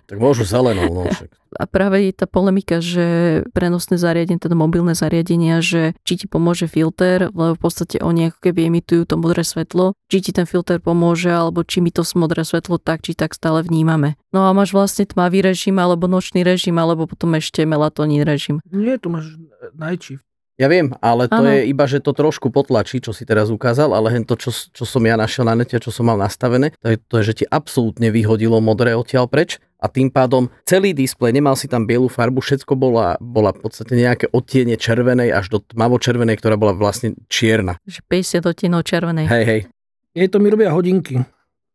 [0.05, 1.32] Tak môžu zelenou, no však.
[1.60, 6.72] A práve je tá polemika, že prenosné zariadenie, teda mobilné zariadenia, že či ti pomôže
[6.72, 10.80] filter, lebo v podstate oni ako keby emitujú to modré svetlo, či ti ten filter
[10.80, 14.16] pomôže, alebo či my to modré svetlo tak či tak stále vnímame.
[14.32, 18.64] No a máš vlastne tmavý režim, alebo nočný režim, alebo potom ešte melatonín režim.
[18.72, 19.36] Nie, tu máš
[19.99, 20.30] shift.
[20.62, 21.49] Ja viem, ale to Áno.
[21.49, 24.86] je iba, že to trošku potlačí, čo si teraz ukázal, ale hen to, čo, čo
[24.86, 27.45] som ja našiel na nete, čo som mal nastavené, to je to, je, že ti
[27.49, 32.45] absolútne vyhodilo modré odtiaľ preč a tým pádom celý displej, nemal si tam bielu farbu,
[32.45, 37.82] všetko bola, bola v podstate nejaké odtiene červenej až do tmavo-červenej, ktorá bola vlastne čierna.
[37.89, 38.05] Že
[38.45, 39.26] 50 odtienov červenej.
[39.34, 39.62] Hej, hej.
[40.14, 41.26] Nie, to mi robia hodinky.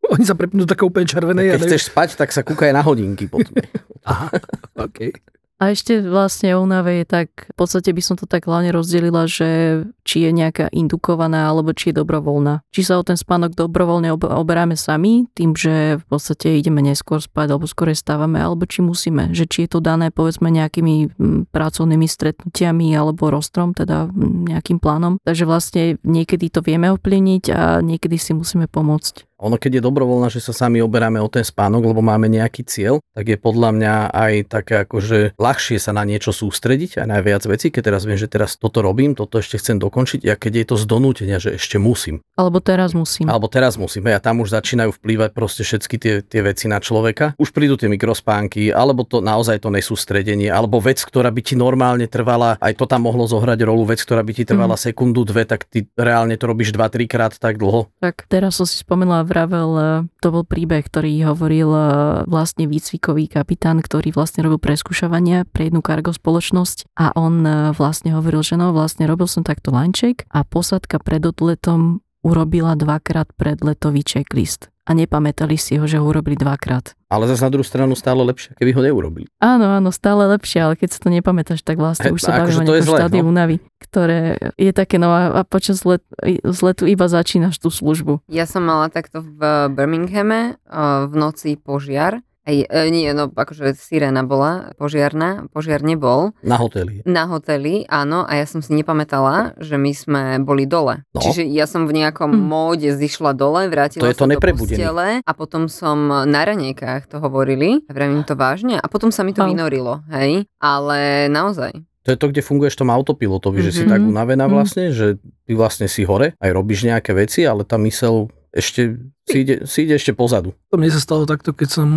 [0.07, 1.59] Oni sa prepnú do také úplne červenej.
[1.59, 3.51] Keď chceš spať, tak sa kúkaj na hodinky potom.
[4.07, 4.31] Aha,
[4.79, 5.11] OK.
[5.57, 9.83] A ešte vlastne o je tak, v podstate by som to tak hlavne rozdelila, že
[10.05, 12.61] či je nejaká indukovaná alebo či je dobrovoľná.
[12.77, 17.25] Či sa o ten spánok dobrovoľne ob- oberáme sami, tým, že v podstate ideme neskôr
[17.25, 19.33] spať alebo skôr stávame, alebo či musíme.
[19.33, 21.17] Že či je to dané povedzme nejakými
[21.49, 24.13] pracovnými stretnutiami alebo rostrom, teda
[24.53, 25.17] nejakým plánom.
[25.25, 29.26] Takže vlastne niekedy to vieme ovplyvniť a niekedy si musíme pomôcť.
[29.45, 33.05] Ono, keď je dobrovoľná, že sa sami oberáme o ten spánok, lebo máme nejaký cieľ,
[33.13, 37.45] tak je podľa mňa aj také akože ľahšie sa na niečo sústrediť aj na viac
[37.45, 40.67] vecí, keď teraz viem, že teraz toto robím, toto ešte chcem dokončiť, a keď je
[40.73, 42.25] to z donútenia, že ešte musím.
[42.41, 43.29] Alebo teraz musím.
[43.29, 47.37] Alebo teraz musím, a tam už začínajú vplývať proste všetky tie, tie veci na človeka.
[47.37, 52.09] Už prídu tie mikrospánky, alebo to naozaj to nesústredenie, alebo vec, ktorá by ti normálne
[52.09, 55.69] trvala, aj to tam mohlo zohrať rolu, vec, ktorá by ti trvala sekundu, dve, tak
[55.69, 57.93] ty reálne to robíš 2-3 krát tak dlho.
[58.01, 59.85] Tak teraz som si spomenula, vravel, e,
[60.23, 61.83] to bol príbeh, ktorý hovoril e,
[62.31, 68.15] vlastne výcvikový kapitán, ktorý vlastne robil preskúšavania pre jednu kargo spoločnosť a on e, vlastne
[68.15, 74.07] hovoril, že no vlastne robil som takto check a posadka pred odletom urobila dvakrát predletový
[74.07, 76.95] checklist a nepamätali si ho, že ho urobili dvakrát.
[77.11, 79.27] Ale zase na druhú stranu stále lepšie, keby ho neurobili.
[79.43, 82.47] Áno, áno, stále lepšie, ale keď si to nepamätáš, tak vlastne He, už sa no,
[82.47, 83.31] akože bavíme o nejakom štádiu no.
[83.35, 84.19] únavy, ktoré
[84.55, 88.27] je také, no a, a počas let, z letu iba začínaš tú službu.
[88.31, 92.23] Ja som mala takto v Birminghame eh, v noci požiar.
[92.47, 96.31] Ej, e, nie, no akože sirena bola požiarná, požiar nebol.
[96.41, 97.03] Na hoteli.
[97.03, 101.03] Na hoteli, áno, a ja som si nepamätala, že my sme boli dole.
[101.11, 101.19] No.
[101.21, 102.39] Čiže ja som v nejakom Hm.
[102.41, 104.79] móde zišla dole, vrátila To je sa to do neprebudený.
[104.79, 107.83] postele a potom som na ranejkách to hovorili.
[107.85, 108.79] Vravím to vážne.
[108.79, 109.51] A potom sa mi to Wow.
[109.51, 110.47] vynorilo, hej.
[110.57, 111.75] Ale naozaj.
[112.03, 113.91] To je to, kde funguješ v tom autopilotovi, že si Mhm.
[113.91, 114.53] tak unavená Mhm.
[114.53, 118.95] vlastne, že ty vlastne si hore, aj robíš nejaké veci, ale tá mysel ešte
[119.27, 120.55] si ide, si ide ešte pozadu.
[120.71, 121.89] To mne sa stalo takto, keď som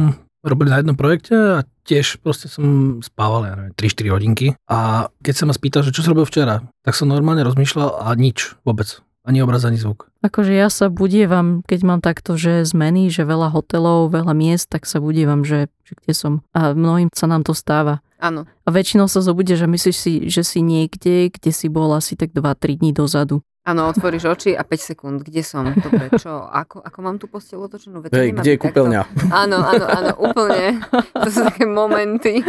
[0.43, 4.47] robil na jednom projekte a tiež proste som spával, ja neviem, 3-4 hodinky.
[4.69, 8.13] A keď sa ma spýtal, že čo som robil včera, tak som normálne rozmýšľal a
[8.15, 9.01] nič vôbec.
[9.27, 10.09] Ani obraz, ani zvuk.
[10.23, 14.87] Akože ja sa budievam, keď mám takto, že zmeny, že veľa hotelov, veľa miest, tak
[14.87, 16.33] sa budievam, že, že kde som.
[16.55, 17.99] A mnohým sa nám to stáva.
[18.17, 18.47] Áno.
[18.63, 22.31] A väčšinou sa zobudíš a myslíš si, že si niekde, kde si bol asi tak
[22.31, 23.43] 2-3 dní dozadu.
[23.67, 25.17] Áno, otvoríš oči a 5 sekúnd.
[25.21, 25.67] Kde som?
[25.75, 26.47] Dobre, čo?
[26.47, 28.01] Ako, ako mám tú posteľ otočenú?
[28.03, 29.01] To Hej, kde je kúpeľňa?
[29.29, 30.79] Áno, áno, áno, úplne.
[31.13, 32.41] To sú také momenty.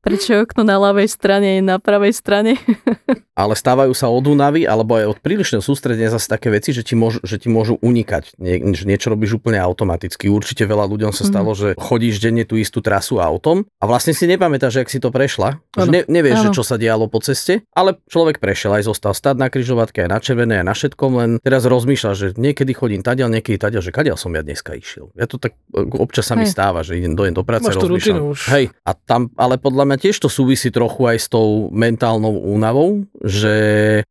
[0.00, 2.56] Prečo okno na ľavej strane je na pravej strane?
[3.40, 6.92] Ale stávajú sa od únavy alebo aj od prílišného sústredenia zase také veci, že ti,
[6.92, 8.36] môžu, že ti môžu unikať.
[8.36, 10.28] Nie, že niečo robíš úplne automaticky.
[10.28, 14.28] Určite veľa ľuďom sa stalo, že chodíš denne tú istú trasu autom a vlastne si
[14.28, 15.56] nepamätáš, jak si to prešla.
[15.72, 19.40] Že ne, nevieš, že čo sa dialo po ceste, ale človek prešiel aj zostal stať
[19.40, 23.30] na kryžovatke, aj na červené, aj na všetkom, len teraz rozmýšľa, že niekedy chodím tadiaľ,
[23.30, 25.12] niekedy tadiaľ, že kadiaľ som ja dneska išiel.
[25.14, 26.52] Ja to tak e, občas sa mi Hej.
[26.52, 28.24] stáva, že idem, dojem do práce, Máš rozmýšľam.
[28.28, 28.40] už.
[28.48, 33.04] Hej, a tam, ale podľa mňa tiež to súvisí trochu aj s tou mentálnou únavou,
[33.20, 33.54] že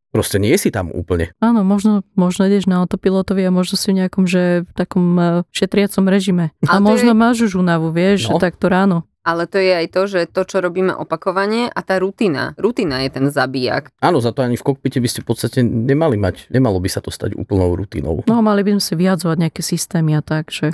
[0.10, 1.34] proste nie si tam úplne.
[1.38, 5.26] Áno, možno, možno ideš na autopilotovi a možno si v nejakom, že v takom eh,
[5.50, 6.50] šetriacom režime.
[6.64, 8.38] A to možno je- máš už únavu, vieš, No.
[8.38, 9.09] že takto ráno.
[9.24, 12.56] Ale to je aj to, že to, čo robíme opakovane a tá rutina.
[12.56, 13.92] Rutina je ten zabíjak.
[14.00, 17.04] Áno, za to ani v kokpite by ste v podstate nemali mať, nemalo by sa
[17.04, 18.24] to stať úplnou rutinou.
[18.26, 20.72] No, mali by sme si vyjadzovať nejaké systémy a tak, že...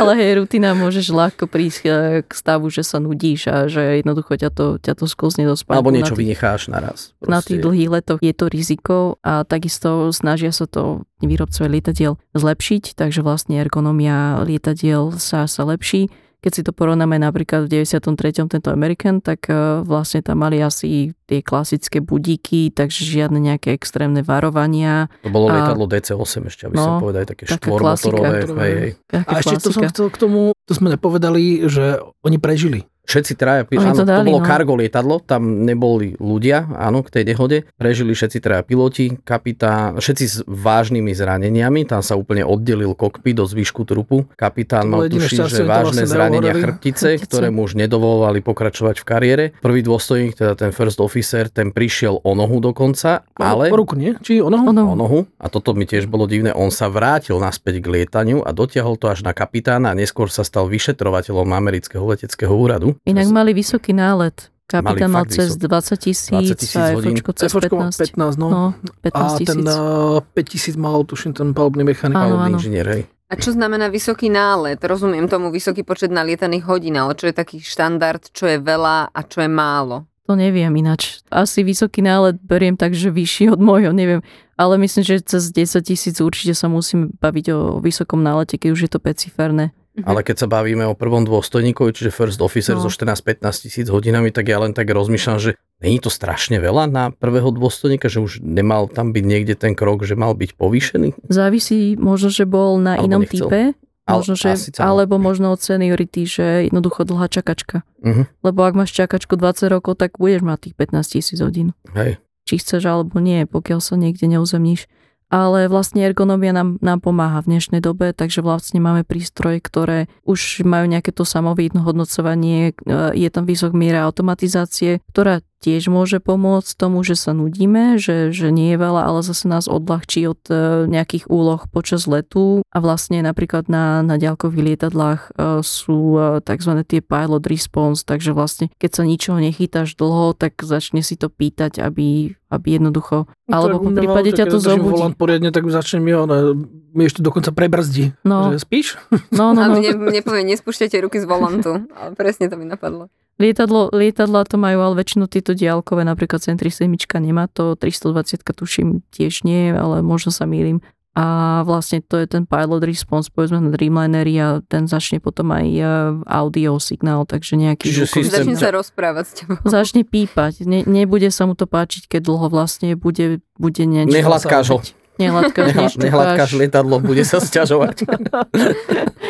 [0.00, 4.36] Ale hej, rutina môžeš ľahko prísť eh, k stavu, že sa nudíš a že jednoducho
[4.38, 5.78] ťa to, ťa to sklzne do spánku.
[5.82, 6.98] Alebo na niečo tých- vynecháš naraz.
[7.22, 12.98] Na tých dlhých letoch je to riziko a takisto snažia sa to výrobcovia lietadiel zlepšiť,
[12.98, 16.10] takže vlastne ergonomia lietadiel sa, sa lepší.
[16.42, 18.02] Keď si to porovnáme napríklad v 93.
[18.44, 24.20] tento American, tak eh, vlastne tam mali asi tie klasické budíky, takže žiadne nejaké extrémne
[24.20, 25.06] varovania.
[25.22, 28.28] To bolo lietadlo DC-8 ešte, aby No, som povedal, také štvormotorové.
[28.42, 28.58] klasika.
[28.58, 28.90] Hej, hej.
[29.06, 29.88] Taká A ešte to som klasika.
[29.88, 31.84] chcel k tomu, to sme nepovedali, že
[32.20, 32.84] oni prežili.
[33.02, 34.46] Všetci traja, Oni áno, to to, bolo no.
[34.46, 37.66] kargo lietadlo, tam neboli ľudia, áno, k tej nehode.
[37.74, 43.44] Prežili všetci traja piloti, kapitán, všetci s vážnymi zraneniami, tam sa úplne oddelil kokpit do
[43.44, 44.30] zvyšku trupu.
[44.38, 47.26] Kapitán mal šťastie, že vážne vlastne zranenia chrbtice, Chrbtice.
[47.26, 49.44] ktoré mu už nedovolovali pokračovať v kariére.
[49.58, 53.66] Prvý dôstojník, teda ten first officer, ten prišiel o nohu dokonca, ale...
[53.68, 54.14] Po ruku, nie?
[54.22, 54.62] Či ono?
[54.62, 56.54] Ono, o nohu a toto mi tiež bolo divné.
[56.54, 60.46] On sa vrátil naspäť k lietaniu a dotiahol to až na kapitána a neskôr sa
[60.46, 62.91] stal vyšetrovateľom amerického leteckého úradu.
[63.02, 64.52] Inak mali vysoký nálet.
[64.66, 67.12] Kapitán mal fakt cez 20 tisíc 20 000 a hodín.
[67.12, 68.16] FOčko cez Cefočko má 15.
[68.16, 68.48] 15, no.
[68.48, 69.68] No, A 15 ten tisíc.
[69.68, 72.16] uh, 5000 mal, tuším, ten palubný mechanik.
[72.16, 72.56] Áno, Palubný áno.
[72.56, 73.02] inžinier, hej.
[73.28, 74.80] A čo znamená vysoký nálet?
[74.80, 79.20] Rozumiem tomu vysoký počet nalietaných hodín, ale čo je taký štandard, čo je veľa a
[79.24, 80.04] čo je málo?
[80.24, 81.20] To neviem ináč.
[81.28, 84.22] Asi vysoký nálet beriem tak, že vyšší od môjho, neviem.
[84.56, 88.80] Ale myslím, že cez 10 tisíc určite sa musíme baviť o vysokom nálete, keď už
[88.86, 89.72] je to peciferné.
[90.00, 92.80] Ale keď sa bavíme o prvom dôstojníkovi, čiže first officer No.
[92.80, 97.04] so 14-15 tisíc hodinami, tak ja len tak rozmýšľam, že není to strašne veľa na
[97.10, 101.28] prvého dôstojníka, že už nemal tam byť niekde ten krok, že mal byť povýšený?
[101.28, 103.48] Závisí možno, že bol na Alebo inom nechcel.
[103.48, 103.60] type,
[104.02, 107.84] možno, že, alebo možno od seniority, že jednoducho dlhá čakačka.
[108.00, 108.32] Mhm.
[108.40, 111.76] Lebo ak máš čakačku 20 rokov, tak budeš mať tých 15 tisíc hodín.
[111.92, 112.16] Hej.
[112.42, 114.88] Či chceš alebo nie, pokiaľ sa niekde neuzemníš.
[115.32, 120.60] Ale vlastne ergonomia nám, nám pomáha v dnešnej dobe, takže vlastne máme prístroje, ktoré už
[120.68, 127.06] majú nejaké to samovyhodnocovanie, e, je tam vysok miera automatizácie, ktorá tiež môže pomôcť tomu,
[127.06, 131.30] že sa nudíme, že, že nie je veľa, ale zase nás odľahčí od e, nejakých
[131.30, 136.82] úloh počas letu a vlastne napríklad na, na ďalkových lietadlách e, sú e, tzv.
[136.82, 141.78] tie pilot response, takže vlastne keď sa ničoho nechytáš dlho, tak začne si to pýtať,
[141.78, 144.98] aby, aby jednoducho, alebo po prípade ťa to zobudí.
[144.98, 146.58] volant poriadne, tak začne mi, ono,
[146.92, 148.10] mi ešte dokonca prebrzdí.
[148.26, 148.86] No, Že spíš?
[149.30, 149.78] no, no, A no.
[149.78, 151.86] mne, mne povie, nespúšťajte ruky z volantu.
[151.94, 153.12] Ale presne to mi napadlo.
[153.40, 159.00] Lietadlo, lietadla to majú, ale väčšinou tieto diálkové, napríklad Centri 7 nemá to, 320 tuším
[159.08, 160.84] tiež nie, ale možno sa mýlim.
[161.12, 165.68] A vlastne to je ten pilot response, povedzme na Dreamlineri a ten začne potom aj
[165.68, 165.84] e,
[166.24, 169.56] audio signál, takže nejaký Čiže zvukový systém- Začne sa rozprávať s tebou.
[169.68, 170.64] Začne pípať.
[170.64, 174.08] Ne, nebude sa mu to páčiť, keď dlho vlastne bude, bude niečo.
[174.08, 174.78] Nehladkáš ho.
[175.20, 176.00] Nehladkáš, Nehla-.
[176.00, 178.08] Nehladkáš lietadlo, bude sa sťažovať.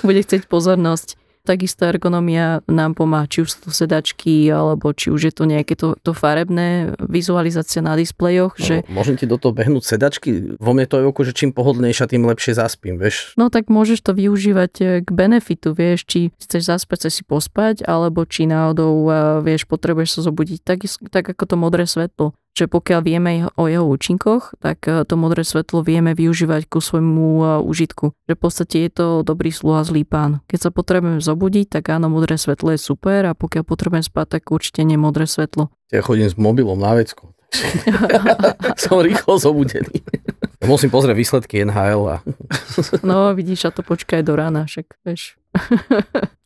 [0.08, 1.19] bude chcieť pozornosť.
[1.40, 5.72] Takisto ergonomia nám pomáha, či už sú to sedačky, alebo či už je to nejaké
[5.72, 10.56] to, to farebné vizualizácia na displejoch, že No, môžem ti do toho behnúť sedačky?
[10.60, 13.32] Vo mne to je oko, že čím pohodlnejšia, tým lepšie zaspím, vieš?
[13.40, 17.88] No tak môžeš to využívať e, k benefitu, vieš, či chceš zaspať, chceš si pospať,
[17.88, 19.12] alebo či náhodou, e,
[19.44, 22.36] vieš, potrebuješ sa zobudiť tak, tak ako to modré svetlo.
[22.54, 27.26] Že pokiaľ vieme o jeho účinkoch, tak e, to modré svetlo vieme využívať ku svojmu
[27.40, 28.12] e, užitku.
[28.26, 30.42] Že v podstate je to dobrý sluha, zlý pán.
[30.50, 34.42] Keď sa potrebujeme zobudiť, tak áno, modré svetlo je super a pokiaľ potrebujem spať, tak
[34.50, 35.70] určite nie modré svetlo.
[35.94, 37.34] Ja chodím s mobilom na vecku.
[38.82, 40.02] Som rýchlo zobudený.
[40.60, 42.16] Musím pozrieť výsledky NHL a
[43.00, 45.40] No vidíš, a to počkaj do rána, však vieš.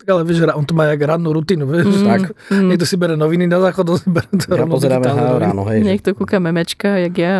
[0.00, 1.92] Tak ale vieš, on to má jak rannú rutinu, vieš.
[1.92, 2.22] Mm, Tak.
[2.52, 2.68] mm.
[2.72, 5.32] Niekto si bere noviny na záchod, on si bere to ja rovno pozerám digitálne NHL
[5.34, 5.44] noviny.
[5.44, 5.78] ráno, hej.
[5.82, 7.34] Niekto kúka memečka, jak ja.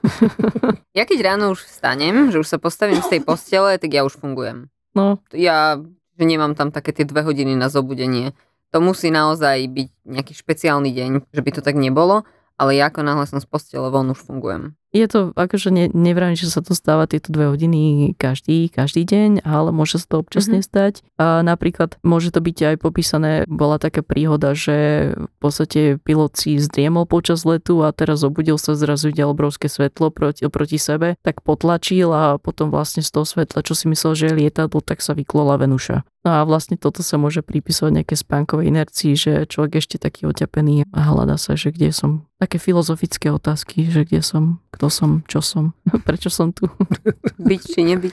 [0.98, 4.18] Ja keď ráno už vstanem, že už sa postavím z tej postele, tak ja už
[4.18, 4.66] fungujem.
[4.94, 5.78] No, Ja
[6.20, 8.36] že nemám tam také tie dve hodiny na zobudenie.
[8.76, 12.28] To musí naozaj byť nejaký špeciálny deň, že by to tak nebolo,
[12.60, 14.76] ale ja ako náhle som z postele von už fungujem.
[14.90, 19.46] Je to, akože ne, nevrám, že sa to stáva tieto dve hodiny každý, každý deň,
[19.46, 20.52] ale môže sa to občas Mhm.
[20.58, 20.94] nestať.
[21.14, 26.58] A napríklad môže to byť aj popísané, bola taká príhoda, že v podstate pilot si
[26.58, 31.44] zdriemol počas letu a teraz obudil sa, zrazu videl obrovské svetlo proti, proti sebe, tak
[31.46, 35.14] potlačil a potom vlastne z toho svetla, čo si myslel, že je lietadlo, tak sa
[35.14, 36.02] vyklola Venuša.
[36.20, 40.84] No a vlastne toto sa môže pripisovať nejaké spánkovej inercii, že človek ešte taký oťapený
[40.92, 42.28] a hľadá sa, že kde som.
[42.36, 45.76] Také filozofické otázky, že kde som, kto som, čo som,
[46.08, 46.64] prečo som tu.
[47.52, 48.12] Byť či nebyť.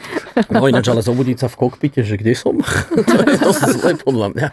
[0.52, 2.60] No ináč, ale zobudiť sa v kokpite, že kde som?
[3.08, 4.50] to je dosť zle podľa mňa.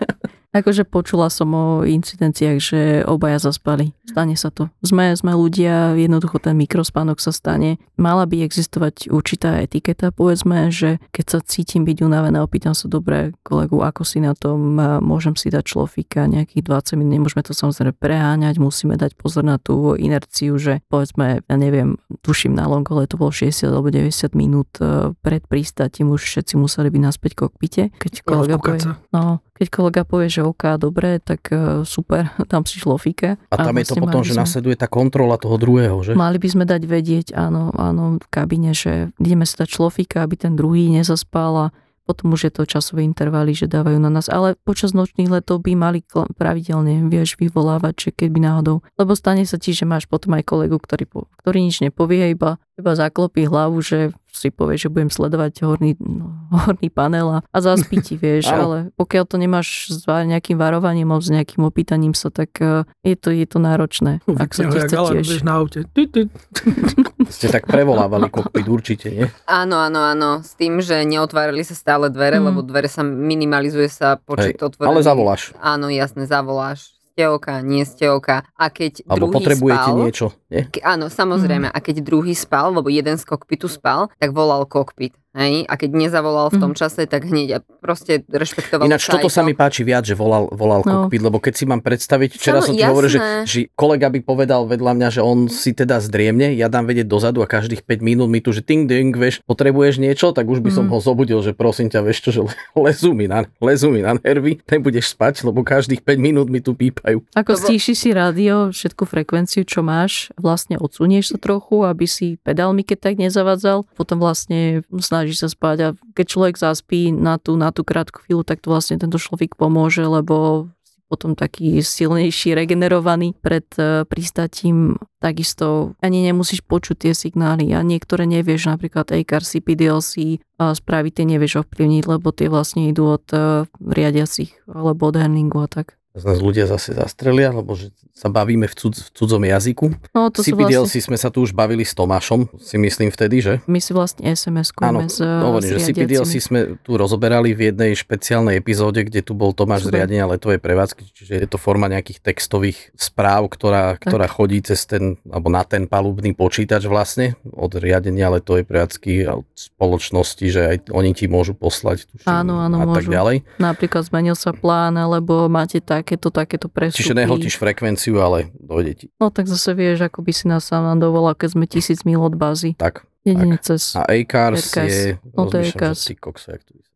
[0.54, 3.90] Akože počula som o incidenciách, že obaja zaspali.
[4.06, 4.70] Stane sa to.
[4.86, 7.82] Sme, sme ľudia, jednoducho ten mikrospánok sa stane.
[7.98, 13.34] Mala by existovať určitá etiketa, povedzme, že keď sa cítim byť unavená, opýtam sa dobre
[13.42, 17.90] kolegu, ako si na tom, môžem si dať šlofika nejakých 20 minút, nemôžeme to samozrejme
[17.98, 23.18] preháňať, musíme dať pozor na tú inerciu, že povedzme, ja neviem, tuším na longole to
[23.18, 27.82] bolo 60 alebo 90 minút e, pred pristátím už všetci museli byť naspäť kokpite.
[27.98, 32.82] Keď kolega povie, no, keď kolega povie, že OK, dobre, tak e, super, tam si
[32.82, 33.38] šlofíke.
[33.38, 36.12] A tam je to vlastne potom, že sme- nasleduje tá kontrola toho druhého, že?
[36.18, 40.34] Mali by sme dať vedieť, áno, áno, v kabine, že ideme si dať šlofíka, aby
[40.34, 41.66] ten druhý nezaspal a
[42.04, 44.28] potom už je to časové intervaly, že dávajú na nás.
[44.28, 46.04] Ale počas nočných letov by mali
[46.36, 48.76] pravidelne, vieš, vyvolávať, že keď by náhodou.
[49.00, 51.08] Lebo stane sa ti, že máš potom aj kolegu, ktorý,
[51.40, 53.98] ktorý nič nepovie, iba, iba zaklopí hlavu, že
[54.34, 58.50] si povie, že budem sledovať horný, no, horný panel a, a zaspí ti, vieš.
[58.50, 63.14] Ale pokiaľ to nemáš s nejakým varovaním alebo s nejakým opýtaním sa, tak eh, je
[63.14, 64.18] to, je to náročné.
[64.42, 65.46] Ak sa ti chce tiež.
[65.46, 65.86] na aute.
[65.86, 66.26] Ty, ty.
[67.34, 69.26] Ste tak prevolávali kokpit určite, nie?
[69.46, 70.30] Áno, áno, áno.
[70.42, 72.50] S tým, že neotvárali sa stále dvere, Mm.
[72.50, 74.90] lebo dvere sa minimalizuje sa počet Hej, otvorených.
[74.90, 75.42] ale zavoláš.
[75.56, 76.93] Áno, jasne, zavoláš.
[77.14, 78.42] Ste oka, nie ste oka.
[78.58, 80.62] A keď Alebo druhý potrebujete spal, niečo, nie?
[80.66, 81.70] Ke- Áno, samozrejme.
[81.70, 85.14] A keď druhý spal, lebo jeden z kokpitu spal, tak volal kokpit.
[85.34, 85.66] Hej?
[85.66, 89.52] A keď nezavolal v tom čase, tak hneď a proste rešpektoval Ináč toto sa mi
[89.52, 91.06] páči viac, že volal, volal No.
[91.06, 94.20] kokpit, lebo keď si mám predstaviť, včera Samo- som ti hovoril, že, že kolega by
[94.20, 97.98] povedal vedľa mňa, že on si teda zdriemne, ja dám vedieť dozadu a každých 5
[98.00, 100.92] minút mi tu, že ting ding, vieš, potrebuješ niečo, tak už by som Mm.
[100.92, 102.54] ho zobudil, že prosím ťa, vieš čo, že le-
[102.86, 106.72] lezú mi na, lezú mi na nervy, nebudeš spať, lebo každých 5 minút mi tu
[106.72, 107.26] pípajú.
[107.32, 112.38] Ako Lebo- stíši si rádio, všetku frekvenciu, čo máš, vlastne odsunieš sa trochu, aby si
[112.40, 114.84] pedálmi keď tak nezavadzal, potom vlastne
[115.24, 118.68] snažíš sa spať a keď človek zaspí na tú, na tú krátku chvíľu, tak to
[118.68, 125.00] vlastne tento človek pomôže, lebo si potom taký silnejší, regenerovaný pred e, pristatím.
[125.24, 131.24] Takisto ani nemusíš počuť tie signály a niektoré nevieš, napríklad ACAR, CPDLC a správy tie
[131.24, 135.96] nevieš ovplyvniť, lebo tie vlastne idú od e, riadiacich alebo od handlingu a tak.
[136.14, 139.90] Z nás ľudia zase zastrelia, lebo že sa bavíme v, cud, v cudzom jazyku.
[140.14, 143.54] No to CPDLC vlastne, sme sa tu už bavili s Tomášom, si myslím vtedy, že?
[143.66, 145.98] my si vlastne Áno, SMS-kujeme s, hovorím, s že CPDLC
[146.30, 146.38] riadiacimi.
[146.40, 149.96] sme tu rozoberali v jednej špeciálnej epizóde, kde tu bol Tomáš z Super.
[149.98, 155.18] riadenia letovej prevádzky, čiže je to forma nejakých textových správ, ktorá, ktorá chodí cez ten,
[155.26, 160.76] alebo na ten palubný počítač vlastne, od riadenia letovej prevádzky a od spoločnosti, že aj
[160.88, 163.10] oni ti môžu poslať tuším, Áno, áno, a tak môžu.
[163.10, 163.36] ďalej.
[163.58, 167.00] Napríklad zmenil sa plán, alebo máte takéto, takéto presúky.
[167.00, 169.06] Čiže nehotíš frekvenciu, ale dojde ti.
[169.16, 172.36] No tak zase vieš, ako by si nás sám dovolal, keď sme tisíc mil od
[172.36, 172.76] bázy.
[172.76, 173.08] Tak.
[173.24, 173.96] Jedine cez...
[173.96, 175.96] A ACARS je, No to je jak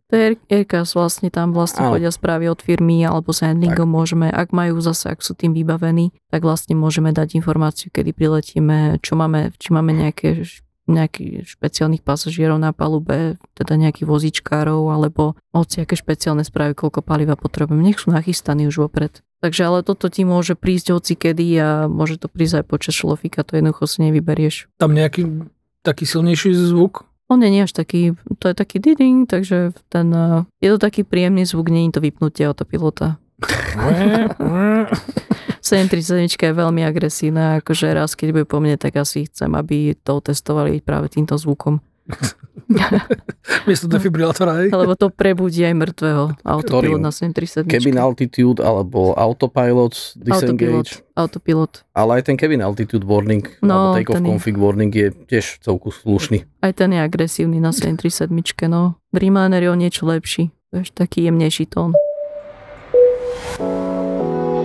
[0.08, 1.92] to je Aircast vlastne, tam vlastne Áno.
[1.92, 6.16] chodia správy od firmy alebo s handlingom môžeme, ak majú zase, ak sú tým vybavení,
[6.32, 10.48] tak vlastne môžeme dať informáciu, kedy priletíme, čo máme, či máme nejaké
[10.88, 17.36] nejakých špeciálnych pasažierov na palube, teda nejakých vozičkárov, alebo hoci aké špeciálne správy, koľko paliva
[17.36, 17.84] potrebujeme.
[17.84, 19.20] Nech sú nachystaní už vopred.
[19.38, 23.46] Takže ale toto ti môže prísť hoci kedy a môže to prísť aj počas šlofika,
[23.46, 24.66] to jednoducho si nevyberieš.
[24.80, 25.46] Tam nejaký
[25.86, 27.06] taký silnejší zvuk.
[27.28, 31.04] On nie je až taký, to je taký diding, takže ten, eh, je to taký
[31.04, 33.20] príjemný zvuk, nie je to vypnutie autopilota.
[35.68, 40.18] 737 je veľmi agresívna, akože raz, keď bude po mne, tak asi chcem, aby to
[40.18, 41.84] testovali práve týmto zvukom.
[43.68, 44.68] Miesto defibrilátora, hej.
[44.70, 47.68] Lebo to prebudí aj mŕtvého autopilot na 737.
[47.68, 50.90] Cabin altitude alebo autopilot Autopilot, disengage.
[51.14, 51.84] autopilot.
[51.92, 55.08] Ale aj ten cabin altitude warning No, alebo take off ten je- config warning je
[55.28, 56.48] tiež celku slušný.
[56.58, 58.32] Aj ten je agresívny na 737,
[58.66, 58.96] no.
[59.12, 60.48] Dreamliner je o niečo lepší.
[60.70, 61.92] To je taký jemnejší tón.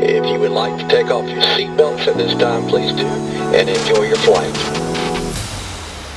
[0.01, 3.05] If you would like to take off your seatbelts at this time, please do,
[3.53, 4.55] and enjoy your flight.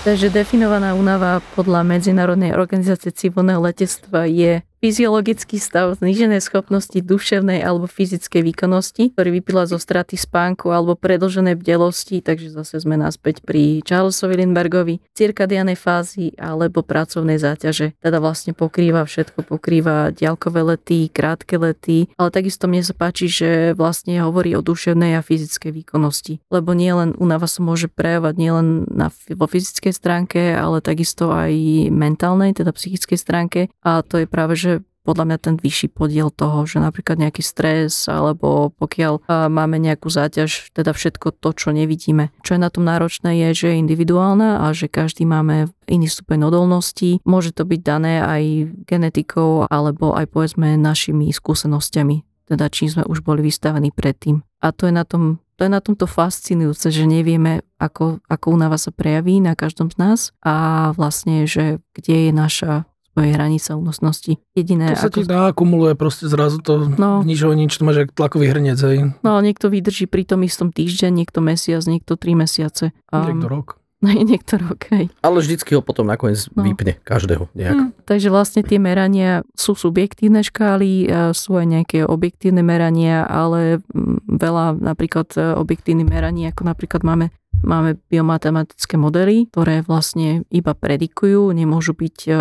[0.07, 7.91] Takže definovaná únava podľa Medzinárodnej organizácie civilného letectva je fyziologický stav zníženej schopnosti duševnej alebo
[7.91, 13.83] fyzickej výkonnosti, ktorý vypíla zo straty spánku alebo predlženej bdelosti, takže zase sme naspäť pri
[13.83, 17.99] Charlesovi Lindbergovi, cirkadianej fázy alebo pracovnej záťaže.
[17.99, 23.75] Teda vlastne pokrýva všetko, pokrýva diaľkové lety, krátke lety, ale takisto mne sa páči, že
[23.75, 29.11] vlastne hovorí o duševnej a fyzickej výkonnosti, lebo nielen únava sa môže prejavovať nielen na,
[29.11, 31.51] vo fyzickej stránke, ale takisto aj
[31.91, 34.76] mentálnej, teda psychickej stránke a to je práve, že
[35.07, 40.11] podľa mňa ten vyšší podiel toho, že napríklad nejaký stres alebo pokiaľ a, máme nejakú
[40.11, 42.35] záťaž, teda všetko to, čo nevidíme.
[42.43, 46.51] Čo je na tom náročné je, že je individuálna a že každý máme iný stupeň
[46.51, 47.23] odolnosti.
[47.23, 48.43] Môže to byť dané aj
[48.91, 54.43] genetikou alebo aj povedzme našimi skúsenosťami, teda čím sme už boli vystavení predtým.
[54.59, 58.77] A to je na tom to je na tomto fascinujúce, že nevieme, ako, ako únava
[58.77, 62.73] sa prejaví na každom z nás a vlastne, že kde je naša
[63.17, 64.37] svoje hranica únosnosti.
[64.53, 65.17] Jediné, To sa ako...
[65.17, 67.25] ti nakumuluje proste zrazu to No.
[67.25, 69.17] nič o nič, to máš jak tlakový hrniec, hej.
[69.25, 72.93] No, niekto vydrží pri tom istom týždeň, niekto mesiac, niekto tri mesiace.
[73.09, 73.69] Niekto rok.
[74.05, 75.09] No, niekto rok, hej.
[75.25, 76.69] Ale vždycky ho potom nakoniec No.
[76.69, 77.77] vypne každého nejak.
[77.81, 83.81] Hm, takže vlastne tie merania sú subjektívne škály, a sú aj nejaké objektívne merania, ale
[84.29, 87.33] veľa napríklad e, objektívnych meraní, ako napríklad máme
[87.65, 92.33] Máme biomatematické modely, ktoré vlastne iba predikujú, nemôžu byť, e,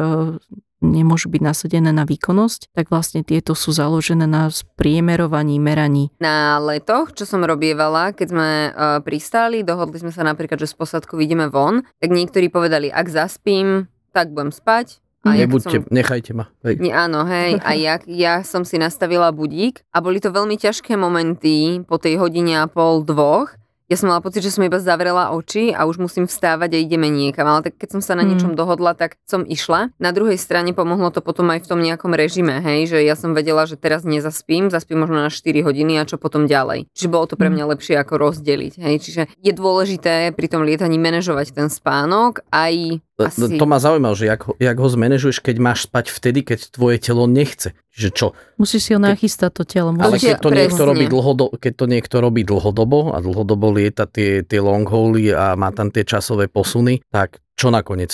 [0.83, 6.11] nemôžu byť nasadené na výkonnosť, tak vlastne tieto sú založené na spriemerovaní meraní.
[6.19, 10.75] Na letoch, čo som robievala, keď sme uh, pristáli, dohodli sme sa napríklad, že z
[10.75, 14.99] posadku vidíme von, tak niektorí povedali, ak zaspím, tak budem spať.
[15.25, 16.53] A ja Nebuďte, som- nechajte ma.
[16.61, 16.85] Hej.
[16.85, 17.57] Nie, áno, hej.
[17.65, 22.21] A ja, ja som si nastavila budík a boli to veľmi ťažké momenty po tej
[22.21, 23.57] hodine a pol, dvoch.
[23.85, 27.05] Ja som mala pocit, že som iba zavrela oči a už musím vstávať a ideme
[27.05, 27.45] niekam.
[27.45, 28.29] Ale tak keď som sa na Mm.
[28.33, 29.93] niečom dohodla, tak som išla.
[29.97, 33.31] Na druhej strane pomohlo to potom aj v tom nejakom režime, hej, že ja som
[33.31, 36.89] vedela, že teraz nezaspím, zaspím možno na 4 hodiny a čo potom ďalej.
[36.91, 38.95] Čiže bolo to pre mňa lepšie ako rozdeliť, hej.
[38.97, 43.55] Čiže je dôležité pri tom lietaní manažovať ten spánok aj asi...
[43.55, 46.97] To ma zaujímalo, že jak, ho- jak ho zmanéžuješ, keď máš spať vtedy, keď tvoje
[46.99, 47.71] telo nechce.
[47.95, 48.27] Čiže čo?
[48.59, 49.95] Musíš si ho nachystať to telo.
[49.95, 50.89] Ale keď to, niekto presne.
[50.91, 55.55] robí dlhodo, keď to niekto robí dlhodobo a dlhodobo lieta tie, tie long hauly a
[55.55, 58.11] má tam tie časové posuny, tak čo nakoniec?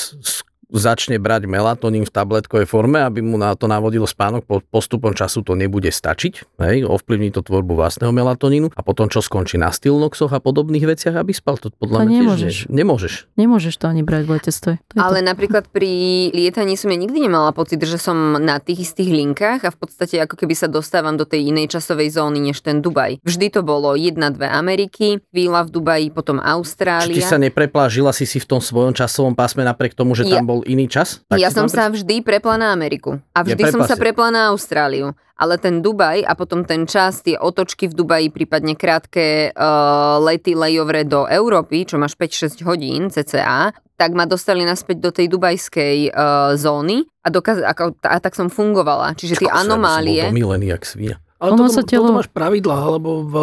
[0.72, 5.44] Začne brať melatonín v tabletkovej forme, aby mu na to navodilo spánok, po postupom času
[5.44, 10.32] to nebude stačiť, hej, ovplyvní to tvorbu vlastného melatonínu a potom čo skončí na stilnoxoch
[10.32, 12.56] a podobných veciach, aby spal, to To podľa mňa tiež nemôžeš.
[12.64, 13.14] nie- nemôžeš.
[13.36, 14.72] Nemôžeš to ani brať v letectve.
[14.80, 15.28] To Ale to.
[15.28, 15.92] napríklad pri
[16.32, 20.18] lietaní som ja nikdy nemala pocit, že som na tých istých linkách a v podstate
[20.18, 23.20] ako keby sa dostávam do tej inej časovej zóny než ten Dubaj.
[23.22, 27.12] Vždy to bolo jedna, dve Ameriky, chvíľa v Dubaji, potom Či Austrália.
[27.12, 30.61] ty sa nepreplážila si si v tom svojom časovom pásme napriek tomu, že Ja- tam
[30.62, 31.26] bol iný čas?
[31.26, 33.18] Tak ja som tam sa vždy prepla na Ameriku.
[33.34, 35.18] A vždy som sa prepla na Austráliu.
[35.42, 40.54] Ale ten Dubaj a potom ten čas, tie otočky v Dubaji, prípadne krátke uh, lety
[40.54, 46.14] lejovre do Európy, čo máš 5-6 hodín cca, tak ma dostali naspäť do tej dubajskej
[46.14, 49.18] uh, zóny a, dokaz- ako, a tak som fungovala.
[49.18, 50.22] Čiže tie by som anomálie...
[50.30, 51.18] Bol jak svíňa.
[51.42, 53.36] Ale Ono toto, sa telo- toto máš pravidlá, alebo v,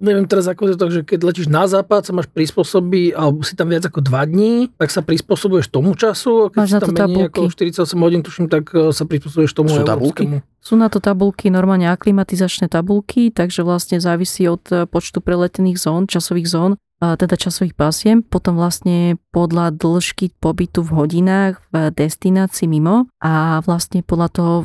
[0.00, 3.52] neviem teraz ako je to, že keď letíš na západ, sa máš prispôsobiť, alebo si
[3.52, 6.80] tam viac ako 2 dní, tak sa prispôsobuješ tomu času, a keď Máš si na
[6.80, 10.40] tam menej ako 48 hodín, tuším, tak e, sa prispôsobuješ tomu Sú tabulky?
[10.64, 16.08] Sú na to tabulky, normálne aklimatizačné tabulky, takže vlastne závisí od e, počtu preletených zón,
[16.08, 23.10] časových zón, teda časových pásiem, potom vlastne podľa dĺžky pobytu v hodinách v destinácii mimo
[23.18, 24.64] a vlastne podľa toho e,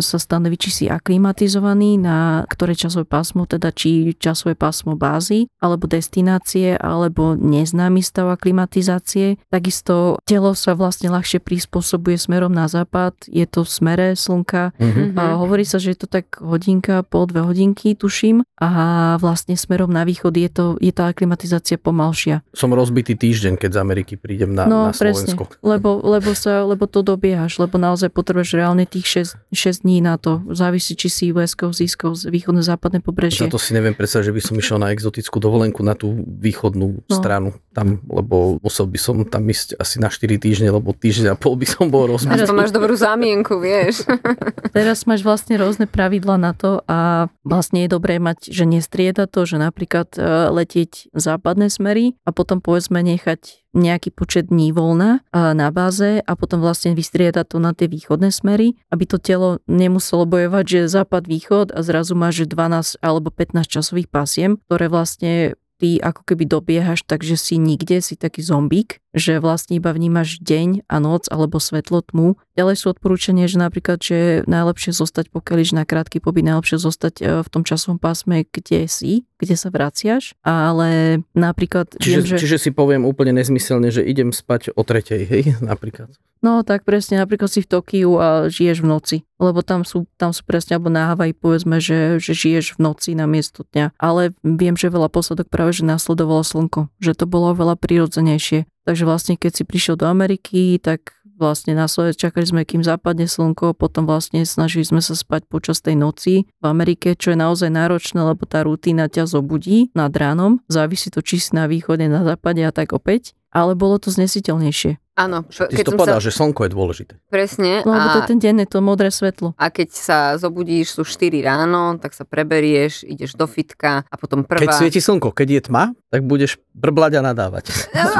[0.00, 5.84] sa stanoví, či si aklimatizovaný na ktoré časové pásmo, teda či časové pásmo bázy, alebo
[5.90, 9.36] destinácie, alebo neznámy stav aklimatizácie.
[9.50, 15.18] Takisto telo sa vlastne ľahšie prispôsobuje smerom na západ, je to v smere slnka, Mhm.
[15.18, 18.46] a hovorí sa, že je to tak hodinka, pol dve hodinky, tuším.
[18.62, 18.70] A
[19.18, 22.36] vlastne smerom na východ je, to, je tá aklimatizácia aklimatizácia pomalšia.
[22.54, 25.58] Som rozbitý týždeň, keď z Ameriky prídem na, No na presne, Slovensko.
[25.60, 30.16] lebo, lebo, sa, lebo to dobiehaš, lebo naozaj potrebuješ reálne tých 6, 6 dní na
[30.16, 30.42] to.
[30.50, 33.44] Závisí, či si West Coast, East Coast, východné, západné pobrežie.
[33.44, 37.00] Za to si neviem predstaviť, že by som išiel na exotickú dovolenku na tú východnú
[37.08, 37.14] No.
[37.14, 41.36] stranu tam, lebo musel by som tam ísť asi na 4 týždne, lebo týždeň a
[41.36, 42.42] pol by som bol rozbitý.
[42.42, 44.02] to máš dobrú zámienku, vieš.
[44.76, 49.44] Teraz máš vlastne rôzne pravidla na to a vlastne je dobré mať, že nestrieda to,
[49.44, 51.12] že napríklad e, letieť
[51.48, 56.92] západné smery a potom povedzme nechať nejaký počet dní voľna na báze a potom vlastne
[56.92, 62.12] vystriedať to na tie východné smery, aby to telo nemuselo bojovať, že západ-východ a zrazu
[62.12, 67.54] máš že 12 alebo 15 časových pasiem, ktoré vlastne ty ako keby dobiehaš, takže si
[67.56, 72.36] nikde, si taký zombík, že vlastne iba vnímaš deň a noc alebo svetlo tmu.
[72.58, 77.24] Ďalej sú odporúčania, že napríklad, že najlepšie zostať, pokiaľ na krátky pobyt, najlepšie zostať e,
[77.40, 82.36] v tom časovom pásme, kde si, kde sa vraciaš, ale napríklad viem, Čiže, že...
[82.42, 86.10] čiže si poviem úplne nezmyselne, že idem spať o tretej, hej, napríklad.
[86.38, 90.30] No tak presne, napríklad si v Tokiu a žiješ v noci, lebo tam sú, tam
[90.30, 93.98] sú presne, alebo na Havaji povedzme, že, že žiješ v noci na miesto dňa.
[93.98, 98.68] Ale viem, že veľa posledok práve, že nasledovalo slnko, že to bolo veľa prirodzenejšie.
[98.88, 103.78] Takže vlastne keď si prišiel do Ameriky, tak vlastne následne čakali sme, kým západne slnko,
[103.78, 108.18] potom vlastne snažili sme sa spať počas tej noci v Amerike, čo je naozaj náročné,
[108.18, 112.60] lebo tá rutina ťa zobudí nad ránom, závisí to či si na východe, na západe
[112.66, 114.98] a tak opäť, ale bolo to znesiteľnejšie.
[115.18, 116.24] Áno, Ty si keď to som povedal, sa...
[116.24, 117.14] že slnko je dôležité.
[117.26, 117.82] Presne.
[117.82, 118.22] No, lebo to a...
[118.22, 119.50] je ten je to modré svetlo.
[119.58, 124.46] A keď sa zobudíš, sú 4 ráno, tak sa preberieš, ideš do fitka a potom
[124.46, 124.62] prvá...
[124.62, 127.66] Keď svieti slnko, keď je tma, tak budeš brblať a nadávať.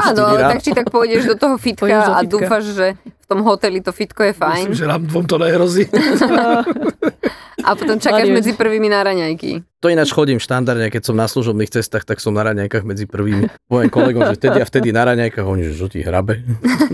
[0.09, 2.33] No, áno, tak či tak pôjdeš do toho fitka Pôjdeš do a fitka.
[2.33, 5.83] dúfaš, že v tom hoteli to fitko je fajn Myslím, že nám dvom to nehrozí.
[7.69, 9.61] a potom čakáš medzi prvými na raňajky.
[9.79, 13.47] To ináč chodím štandardne, keď som na služobných cestách, tak som na raňajkách medzi prvými.
[13.69, 16.43] Poviem kolegom, že vtedy a vtedy na raňajkách, oni, že ti hrabe.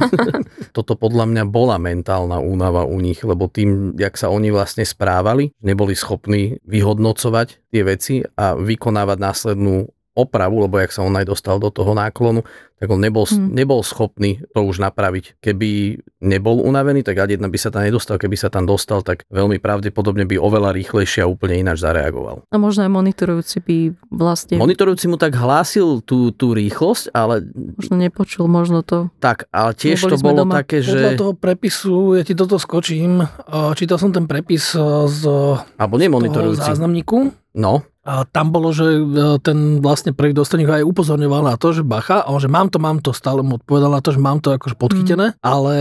[0.75, 5.49] Toto podľa mňa bola mentálna únava u nich, lebo tým, jak sa oni vlastne správali,
[5.65, 11.59] neboli schopní vyhodnocovať tie veci a vykonávať následnú opravu, lebo jak sa on aj dostal
[11.59, 13.49] do toho náklonu, tak on nebol, Hmm.
[13.49, 15.39] nebol schopný to už napraviť.
[15.39, 15.69] Keby
[16.21, 18.15] nebol unavený, tak ani jedna by sa tam nedostal.
[18.15, 22.43] Keby sa tam dostal, tak veľmi pravdepodobne by oveľa rýchlejšie a úplne ináč zareagoval.
[22.45, 23.77] A možno aj monitorujúci by
[24.09, 29.07] vlastne Monitorujúci mu tak hlásil tú, tú rýchlosť, ale možno nepočul, možno to...
[29.17, 30.53] tak, ale tiež Neboli to bolo doma.
[30.59, 31.17] také, Podľa že...
[31.17, 35.23] toho prepisu, ja ti toto skočím, a čítal som ten prepis a, z
[35.73, 36.61] Alebo toho nemonitorujúci.
[36.67, 37.31] záznamníku.
[37.55, 39.01] No, A tam bolo, že e,
[39.39, 42.64] ten vlastne prvý dostojník ho aj upozorňoval na to, že bacha, a on, že mám
[42.69, 45.37] to, mám to, stále mu odpovedal na to, že mám to akože podchytené, Mm.
[45.41, 45.73] ale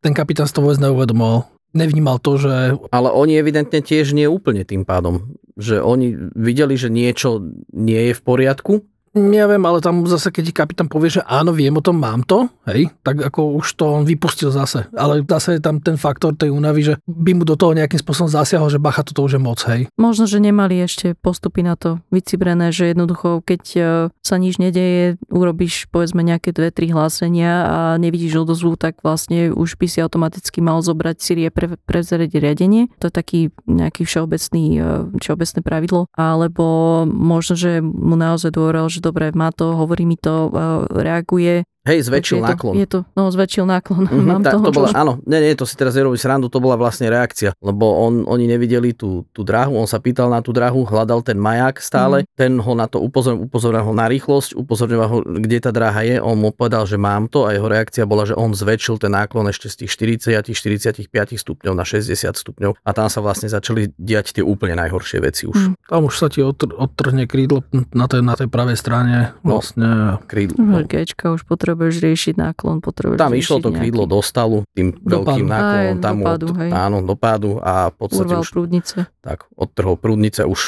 [0.00, 1.46] ten kapitán si to vôbec neuvedomoval.
[1.76, 5.36] Nevnímal to, že ale oni evidentne tiež nie úplne tým pádom.
[5.60, 7.44] Že oni videli, že niečo
[7.76, 8.72] nie je v poriadku
[9.18, 12.46] Neviem, ale tam zase, keď ti kapitán povie, že áno, viem o tom, mám to,
[12.70, 14.86] hej, tak ako už to on vypustil zase.
[14.94, 18.30] Ale zase je tam ten faktor tej únavy, že by mu do toho nejakým spôsobom
[18.30, 19.90] zasiahol, že bacha, toto už je moc, hej.
[19.98, 23.80] Možno, že nemali ešte postupy na to vycibrené, že jednoducho, keď e,
[24.22, 29.74] sa nič nedeje, urobíš povedzme nejaké dve, tri hlásenia a nevidíš odozvu, tak vlastne už
[29.80, 32.92] by si automaticky mal zobrať Syrie pre, prevzrieť riadenie.
[33.02, 34.82] To je taký nejaký všeobecný, e,
[35.18, 36.06] všeobecné pravidlo.
[36.14, 40.58] Alebo možno, že mu naozaj dôveril, že dobre, má to, hovorí mi to, e,
[41.00, 41.64] reaguje.
[41.88, 42.74] Hej, Takže zväčšil je to, náklon.
[42.74, 44.02] Je to, no, zväčšil náklon.
[44.04, 46.46] Mhm, Mám tak, toho, to bola, čo- áno, nie, nie, to si teraz nerobí srandu,
[46.46, 50.38] to bola vlastne reakcia, lebo on, oni nevideli tú, tú dráhu, on sa pýtal na
[50.38, 52.28] tú dráhu, hľadal ten maják stále, Mhm.
[52.34, 56.16] ten ho na to upozor, upozorňoval ho na rýchlosť, upozorňoval ho, kde tá dráha je,
[56.18, 59.48] on mu povedal, že mám to a jeho reakcia bola, že on zväčšil ten náklon
[59.48, 61.08] ešte z tých 40-45
[61.38, 65.56] stupňov na 60 stupňov a tam sa vlastne začali diať tie úplne najhoršie veci už.
[65.56, 65.72] Mhm.
[65.86, 69.32] Tam už sa ti otr- odtrhne krídlo na tej, na tej pravej strane.
[69.40, 69.58] No.
[69.58, 70.18] Vlastne.
[70.26, 70.84] Krídlo, No, no.
[70.84, 71.46] Gčka už
[71.78, 75.94] potrebuješ riešiť náklon, potrebuješ Tam išlo to nejaký- krídlo do stalu, tým Do veľkým náklonom,
[75.94, 76.70] Aj, tam do mu pádu, od- hej.
[76.74, 78.96] áno, do pádu a v podstate Urval už prúdnice.
[79.20, 80.60] tak odtrhol prúdnice, už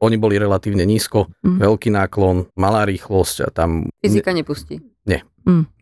[0.00, 1.60] oni boli relatívne nízko, Mhm.
[1.60, 3.92] veľký náklon, malá rýchlosť a tam...
[3.98, 4.80] Fyzika nepustí.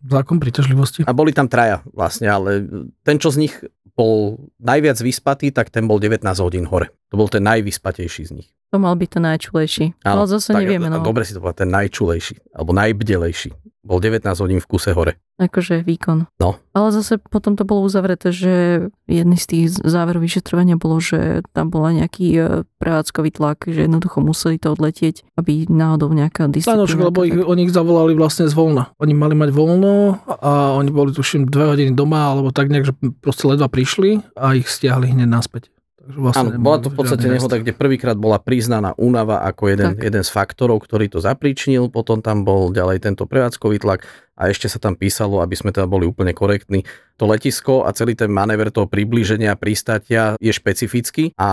[0.02, 1.06] Zákon príťažlivosti.
[1.06, 2.66] A boli tam traja vlastne, ale
[3.06, 3.54] ten, čo z nich
[3.92, 6.90] bol najviac vyspatý, tak ten bol 19 hodín hore.
[7.06, 8.48] To bol ten najvyspatejší z nich.
[8.72, 9.84] To mal byť ten najčulejší.
[10.02, 10.98] Ale zase tak, nevieme, no.
[10.98, 13.54] Dobre si to povedal, ten najčulejší, alebo najbdelejší.
[13.82, 15.18] Bol 19 hodín v kuse hore.
[15.42, 16.30] Akože výkon.
[16.38, 16.54] No.
[16.70, 21.66] Ale zase potom to bolo uzavreté, že jedný z tých záverov vyšetrovania bolo, že tam
[21.66, 22.42] bola nejaký e,
[22.78, 26.86] prevádzkový tlak, že jednoducho museli to odletieť, aby náhodou nejaká Áno, disciplína.
[26.86, 28.94] však, lebo ich, tak- oni ich zavolali vlastne z voľna.
[29.02, 32.94] Oni mali mať voľno a oni boli tuším dve hodiny doma, alebo tak nejak, že
[33.18, 35.74] proste ledva prišli a ich stiahli hneď naspäť.
[36.02, 39.94] Takže vlastne Áno, bola to v podstate nehoda, kde prvýkrát bola priznaná únava ako jeden,
[39.94, 40.02] Tak.
[40.02, 44.02] jeden z faktorov, ktorý to zapríčinil, potom tam bol ďalej tento prevádzkový tlak
[44.34, 46.82] a ešte sa tam písalo, aby sme teda boli úplne korektní,
[47.14, 51.50] to letisko a celý ten manéver toho priblíženia pristátia je špecifický a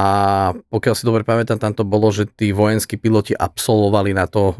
[0.57, 4.55] pokiaľ si dobre pamätám, tam to bolo, že tí vojenskí piloti absolvovali na to e,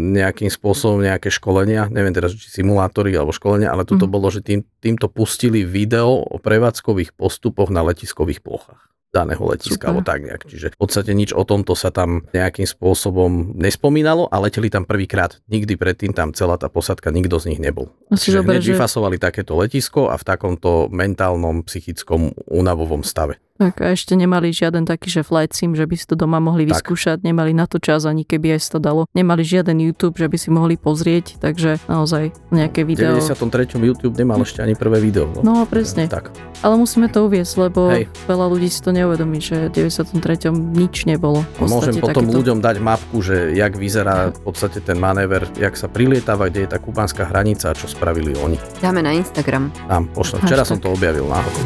[0.00, 4.12] nejakým spôsobom nejaké školenia, neviem teraz, či simulátory alebo školenia, ale toto Mhm.
[4.16, 9.88] bolo, že tým, týmto pustili video o prevádzkových postupoch na letiskových plochách daného letiska, Super.
[9.88, 10.42] alebo tak nejak.
[10.44, 15.40] Čiže v podstate nič o tomto sa tam nejakým spôsobom nespomínalo a leteli tam prvýkrát.
[15.48, 17.88] Nikdy predtým tam celá tá posadka, nikto z nich nebol.
[18.12, 23.40] No Čiže hneď že- vyfasovali takéto letisko a v takomto mentálnom, psychickom, únavovom stave.
[23.56, 26.64] Tak a ešte nemali žiaden taký, že flight sim, že by si to doma mohli
[26.64, 26.84] Tak.
[26.84, 29.08] vyskúšať, nemali na to čas ani keby aj sa to dalo.
[29.12, 33.16] Nemali žiaden YouTube, že by si mohli pozrieť, takže naozaj nejaké V video.
[33.16, 33.80] 93.
[33.80, 35.32] YouTube nemal ešte ani prvé video.
[35.40, 36.30] No presne, Tak.
[36.60, 38.12] ale musíme to uviesť, lebo Hej.
[38.28, 40.52] veľa ľudí si to neuvedomí, že v 93.
[40.52, 41.40] nič nebolo.
[41.56, 45.72] V Môžem potom takéto- ľuďom dať mapku, že jak vyzerá v podstate ten manéver, jak
[45.74, 48.60] sa prilietava, kde je tá kubánska hranica a čo spravili oni.
[48.84, 49.72] Dáme na Instagram.
[49.88, 50.44] Tam pošlem.
[50.44, 51.62] Včera som to objavil náhodou.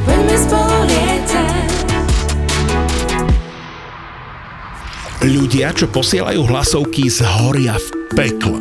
[5.20, 8.56] Ľudia, čo posielajú hlasovky, zhoria v pekle.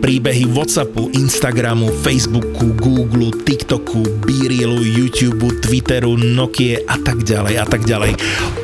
[0.00, 7.84] Príbehy Whatsappu, Instagramu, Facebooku, Google, TikToku, Beerilu, YouTube, Twitteru, Nokie a tak ďalej a tak
[7.84, 8.16] ďalej.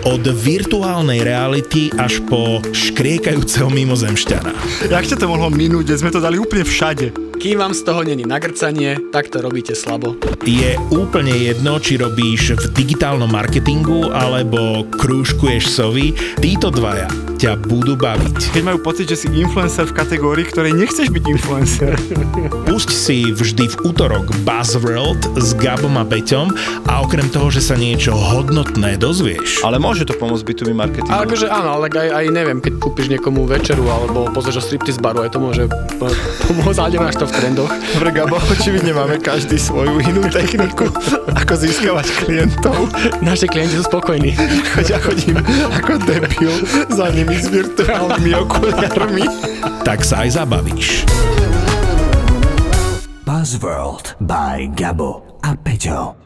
[0.08, 4.50] Od virtuálnej reality až po škriekajúceho mimozemšťana.
[4.88, 7.12] Jak ťa to mohlo minúť, sme to dali úplne všade?
[7.36, 10.16] Kým vám z toho není nagrcanie, tak to robíte slabo.
[10.48, 17.92] Je úplne jedno, či robíš v digitálnom marketingu alebo krúžkuješ sovy, títo dvaja ťa budú
[17.92, 18.56] baviť.
[18.56, 21.92] Keď majú pocit, že si influencer v kategórii, ktorej nechceš byť influencer.
[22.72, 26.48] Pusť si vždy v útorok Buzzworld s Gabom a Peťom
[26.88, 29.60] a okrem toho, že sa niečo hodnotné dozvieš.
[29.60, 31.12] Ale môže to pomôcť B2B marketingu.
[31.12, 35.04] Ale akože áno, ale aj, aj neviem, keď kúpiš niekomu večeru alebo pozrieš o striptease
[35.04, 35.68] baru, aj to môže
[36.00, 36.16] po-
[36.48, 37.68] pomôcť, ale nemáš to v trendoch.
[37.92, 40.88] Dobre, Gabo, očividne máme každý svoju inú techniku,
[41.28, 42.88] ako získavať klientov.
[43.20, 44.32] Naši klienti sú spokojní.
[44.72, 45.36] Choď ja chodím
[45.76, 46.56] ako debil
[46.88, 49.26] za nimi s virtuálnymi okuliarmi.
[49.82, 51.04] Tak sa aj zabavíš.
[53.24, 56.23] Buzzworld by Gabo a Peťo.